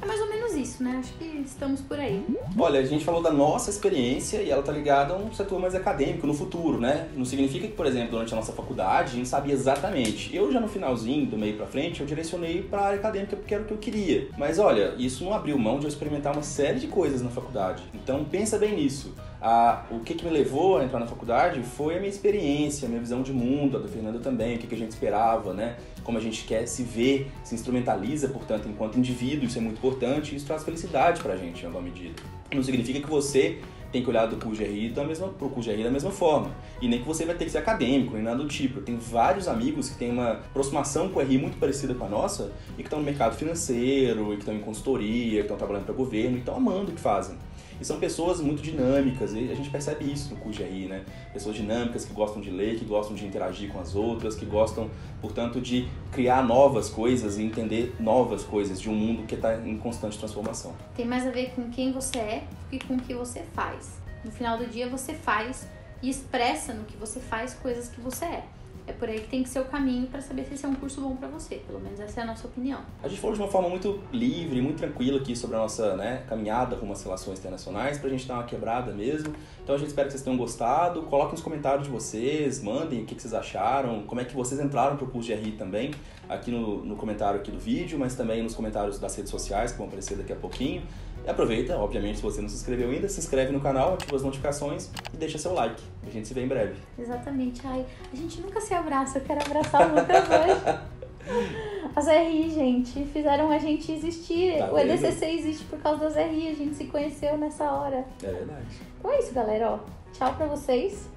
É 0.00 0.06
mais 0.06 0.20
ou 0.20 0.28
menos 0.28 0.54
isso, 0.54 0.82
né? 0.82 0.96
Acho 0.98 1.12
que 1.14 1.24
estamos 1.44 1.80
por 1.80 1.98
aí. 1.98 2.24
Olha, 2.56 2.78
a 2.80 2.84
gente 2.84 3.04
falou 3.04 3.22
da 3.22 3.32
nossa 3.32 3.68
experiência 3.68 4.40
e 4.40 4.50
ela 4.50 4.62
tá 4.62 4.70
ligada 4.70 5.14
a 5.14 5.16
um 5.16 5.32
setor 5.32 5.60
mais 5.60 5.74
acadêmico 5.74 6.26
no 6.26 6.34
futuro, 6.34 6.80
né? 6.80 7.08
Não 7.16 7.24
significa 7.24 7.66
que, 7.66 7.72
por 7.72 7.84
exemplo, 7.84 8.12
durante 8.12 8.32
a 8.32 8.36
nossa 8.36 8.52
faculdade 8.52 9.12
a 9.12 9.16
gente 9.16 9.28
sabia 9.28 9.52
exatamente. 9.52 10.34
Eu 10.34 10.52
já 10.52 10.60
no 10.60 10.68
finalzinho, 10.68 11.26
do 11.26 11.36
meio 11.36 11.56
para 11.56 11.66
frente, 11.66 12.00
eu 12.00 12.06
direcionei 12.06 12.62
para 12.62 12.82
área 12.82 12.98
acadêmica 12.98 13.36
porque 13.36 13.54
era 13.54 13.64
o 13.64 13.66
que 13.66 13.72
eu 13.72 13.78
queria. 13.78 14.28
Mas 14.38 14.58
olha, 14.58 14.94
isso 14.96 15.24
não 15.24 15.34
abriu 15.34 15.58
mão 15.58 15.78
de 15.78 15.86
eu 15.86 15.88
experimentar 15.88 16.32
uma 16.32 16.42
série 16.42 16.78
de 16.78 16.86
coisas 16.86 17.20
na 17.20 17.30
faculdade. 17.30 17.82
Então 17.92 18.24
pensa 18.24 18.56
bem 18.56 18.76
nisso. 18.76 19.14
A, 19.40 19.84
o 19.90 20.00
que, 20.00 20.14
que 20.14 20.24
me 20.24 20.30
levou 20.30 20.78
a 20.78 20.84
entrar 20.84 20.98
na 20.98 21.06
faculdade 21.06 21.62
foi 21.62 21.96
a 21.96 21.98
minha 21.98 22.10
experiência, 22.10 22.86
a 22.86 22.88
minha 22.88 23.00
visão 23.00 23.22
de 23.22 23.32
mundo, 23.32 23.76
a 23.76 23.80
da 23.80 23.88
Fernanda 23.88 24.18
também, 24.18 24.56
o 24.56 24.58
que, 24.58 24.66
que 24.66 24.74
a 24.74 24.78
gente 24.78 24.90
esperava, 24.90 25.54
né? 25.54 25.76
Como 26.02 26.18
a 26.18 26.20
gente 26.20 26.44
quer 26.44 26.66
se 26.66 26.82
ver, 26.82 27.30
se 27.44 27.54
instrumentaliza, 27.54 28.28
portanto, 28.28 28.68
enquanto 28.68 28.98
indivíduo, 28.98 29.46
isso 29.46 29.58
é 29.58 29.60
muito 29.60 29.78
importante, 29.78 30.34
isso 30.34 30.46
traz 30.46 30.64
felicidade 30.64 31.22
pra 31.22 31.36
gente 31.36 31.62
em 31.62 31.66
alguma 31.66 31.84
medida. 31.84 32.20
Não 32.52 32.62
significa 32.62 33.00
que 33.00 33.08
você 33.08 33.60
tem 33.92 34.02
que 34.02 34.10
olhar 34.10 34.26
do 34.26 34.36
CUGRI 34.36 34.90
da 34.90 35.04
mesma, 35.04 35.28
pro 35.28 35.48
CUGRI 35.48 35.82
da 35.82 35.90
mesma 35.90 36.10
forma. 36.10 36.50
E 36.80 36.88
nem 36.88 37.00
que 37.00 37.06
você 37.06 37.24
vai 37.24 37.34
ter 37.34 37.44
que 37.44 37.50
ser 37.50 37.58
acadêmico, 37.58 38.14
nem 38.14 38.22
nada 38.22 38.36
do 38.36 38.48
tipo. 38.48 38.80
Tem 38.80 38.96
vários 38.96 39.48
amigos 39.48 39.88
que 39.88 39.96
têm 39.96 40.10
uma 40.10 40.32
aproximação 40.32 41.08
com 41.08 41.20
o 41.20 41.22
RI 41.22 41.38
muito 41.38 41.58
parecida 41.58 41.94
com 41.94 42.04
a 42.04 42.08
nossa 42.08 42.52
e 42.72 42.76
que 42.76 42.82
estão 42.82 42.98
no 42.98 43.04
mercado 43.04 43.36
financeiro, 43.36 44.32
e 44.32 44.36
que 44.36 44.42
estão 44.42 44.54
em 44.54 44.60
consultoria, 44.60 45.36
que 45.36 45.40
estão 45.40 45.56
trabalhando 45.56 45.84
para 45.84 45.94
governo 45.94 46.36
e 46.36 46.40
estão 46.40 46.56
amando 46.56 46.90
o 46.90 46.94
que 46.94 47.00
fazem. 47.00 47.36
E 47.80 47.84
são 47.84 47.98
pessoas 47.98 48.40
muito 48.40 48.62
dinâmicas, 48.62 49.32
e 49.32 49.50
a 49.50 49.54
gente 49.54 49.70
percebe 49.70 50.10
isso 50.10 50.34
no 50.34 50.36
CUGRI, 50.40 50.88
né? 50.88 51.04
Pessoas 51.32 51.54
dinâmicas 51.54 52.04
que 52.04 52.12
gostam 52.12 52.40
de 52.40 52.50
ler, 52.50 52.78
que 52.78 52.84
gostam 52.84 53.14
de 53.14 53.26
interagir 53.26 53.70
com 53.70 53.78
as 53.80 53.94
outras, 53.94 54.34
que 54.34 54.44
gostam, 54.44 54.90
portanto, 55.20 55.60
de 55.60 55.88
criar 56.10 56.42
novas 56.42 56.90
coisas 56.90 57.38
e 57.38 57.42
entender 57.42 57.94
novas 58.00 58.42
coisas 58.42 58.80
de 58.80 58.90
um 58.90 58.94
mundo 58.94 59.26
que 59.26 59.34
está 59.34 59.56
em 59.56 59.76
constante 59.78 60.18
transformação. 60.18 60.74
Tem 60.96 61.06
mais 61.06 61.26
a 61.26 61.30
ver 61.30 61.50
com 61.50 61.70
quem 61.70 61.92
você 61.92 62.18
é 62.18 62.44
do 62.50 62.70
que 62.70 62.84
com 62.84 62.94
o 62.94 63.00
que 63.00 63.14
você 63.14 63.42
faz. 63.54 63.98
No 64.24 64.30
final 64.32 64.58
do 64.58 64.66
dia, 64.66 64.88
você 64.88 65.14
faz 65.14 65.68
e 66.02 66.10
expressa 66.10 66.72
no 66.72 66.84
que 66.84 66.96
você 66.96 67.20
faz 67.20 67.54
coisas 67.54 67.88
que 67.88 68.00
você 68.00 68.24
é. 68.24 68.44
É 68.88 68.92
por 68.92 69.06
aí 69.06 69.20
que 69.20 69.28
tem 69.28 69.42
que 69.42 69.50
ser 69.50 69.60
o 69.60 69.66
caminho 69.66 70.06
para 70.06 70.22
saber 70.22 70.46
se 70.46 70.54
esse 70.54 70.64
é 70.64 70.68
um 70.68 70.74
curso 70.74 71.02
bom 71.02 71.14
para 71.14 71.28
você. 71.28 71.56
Pelo 71.56 71.78
menos 71.78 72.00
essa 72.00 72.20
é 72.20 72.22
a 72.22 72.26
nossa 72.26 72.46
opinião. 72.46 72.80
A 73.02 73.08
gente 73.08 73.20
falou 73.20 73.36
de 73.36 73.42
uma 73.42 73.50
forma 73.50 73.68
muito 73.68 74.02
livre, 74.10 74.62
muito 74.62 74.78
tranquila 74.78 75.20
aqui 75.20 75.36
sobre 75.36 75.56
a 75.56 75.58
nossa 75.58 75.94
né, 75.94 76.24
caminhada 76.26 76.74
rumo 76.74 76.94
às 76.94 77.02
relações 77.02 77.38
internacionais, 77.38 77.98
para 77.98 78.08
a 78.08 78.10
gente 78.10 78.26
dar 78.26 78.34
uma 78.34 78.44
quebrada 78.44 78.90
mesmo. 78.92 79.34
Então 79.62 79.74
a 79.74 79.78
gente 79.78 79.88
espera 79.88 80.06
que 80.06 80.12
vocês 80.12 80.24
tenham 80.24 80.38
gostado. 80.38 81.02
Coloquem 81.02 81.32
nos 81.32 81.42
comentários 81.42 81.84
de 81.84 81.90
vocês, 81.92 82.62
mandem 82.62 83.02
o 83.02 83.04
que, 83.04 83.14
vocês 83.14 83.34
acharam, 83.34 84.04
como 84.04 84.22
é 84.22 84.24
que 84.24 84.34
vocês 84.34 84.58
entraram 84.58 84.96
para 84.96 85.04
o 85.04 85.10
curso 85.10 85.28
de 85.28 85.34
RI 85.34 85.52
também, 85.52 85.90
aqui 86.26 86.50
no, 86.50 86.82
no 86.82 86.96
comentário 86.96 87.38
aqui 87.38 87.50
do 87.50 87.58
vídeo, 87.58 87.98
mas 87.98 88.14
também 88.14 88.42
nos 88.42 88.54
comentários 88.54 88.98
das 88.98 89.14
redes 89.14 89.30
sociais 89.30 89.70
que 89.70 89.76
vão 89.76 89.86
aparecer 89.86 90.16
daqui 90.16 90.32
a 90.32 90.36
pouquinho. 90.36 90.82
E 91.28 91.30
aproveita, 91.30 91.76
obviamente, 91.76 92.16
se 92.16 92.22
você 92.22 92.40
não 92.40 92.48
se 92.48 92.54
inscreveu 92.54 92.88
ainda, 92.88 93.06
se 93.06 93.20
inscreve 93.20 93.52
no 93.52 93.60
canal, 93.60 93.92
ativa 93.92 94.16
as 94.16 94.22
notificações 94.22 94.88
e 95.12 95.16
deixa 95.18 95.36
seu 95.36 95.52
like. 95.52 95.82
A 96.06 96.08
gente 96.08 96.26
se 96.26 96.32
vê 96.32 96.42
em 96.42 96.48
breve. 96.48 96.80
Exatamente. 96.98 97.60
Ai, 97.66 97.84
a 98.10 98.16
gente 98.16 98.40
nunca 98.40 98.58
se 98.62 98.72
abraça, 98.72 99.18
eu 99.18 99.22
quero 99.22 99.44
abraçar 99.44 99.90
o 99.90 99.94
Lucas 99.94 100.24
hoje. 100.26 100.88
As 101.94 102.06
RI, 102.06 102.48
gente, 102.48 103.04
fizeram 103.12 103.50
a 103.50 103.58
gente 103.58 103.92
existir. 103.92 104.56
Tá 104.56 104.72
o 104.72 104.78
EDCC 104.78 105.26
existe 105.26 105.64
por 105.66 105.78
causa 105.80 106.08
das 106.08 106.16
RI, 106.16 106.48
a 106.48 106.54
gente 106.54 106.74
se 106.74 106.84
conheceu 106.86 107.36
nessa 107.36 107.70
hora. 107.72 108.06
É 108.22 108.32
verdade. 108.32 108.66
Então 108.98 109.12
é 109.12 109.18
isso, 109.18 109.34
galera. 109.34 109.72
Ó, 109.72 109.78
tchau 110.14 110.34
pra 110.34 110.46
vocês 110.46 111.10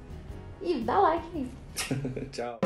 e 0.61 0.73
dá 0.79 0.99
like. 0.99 1.47
Tchau. 2.33 2.59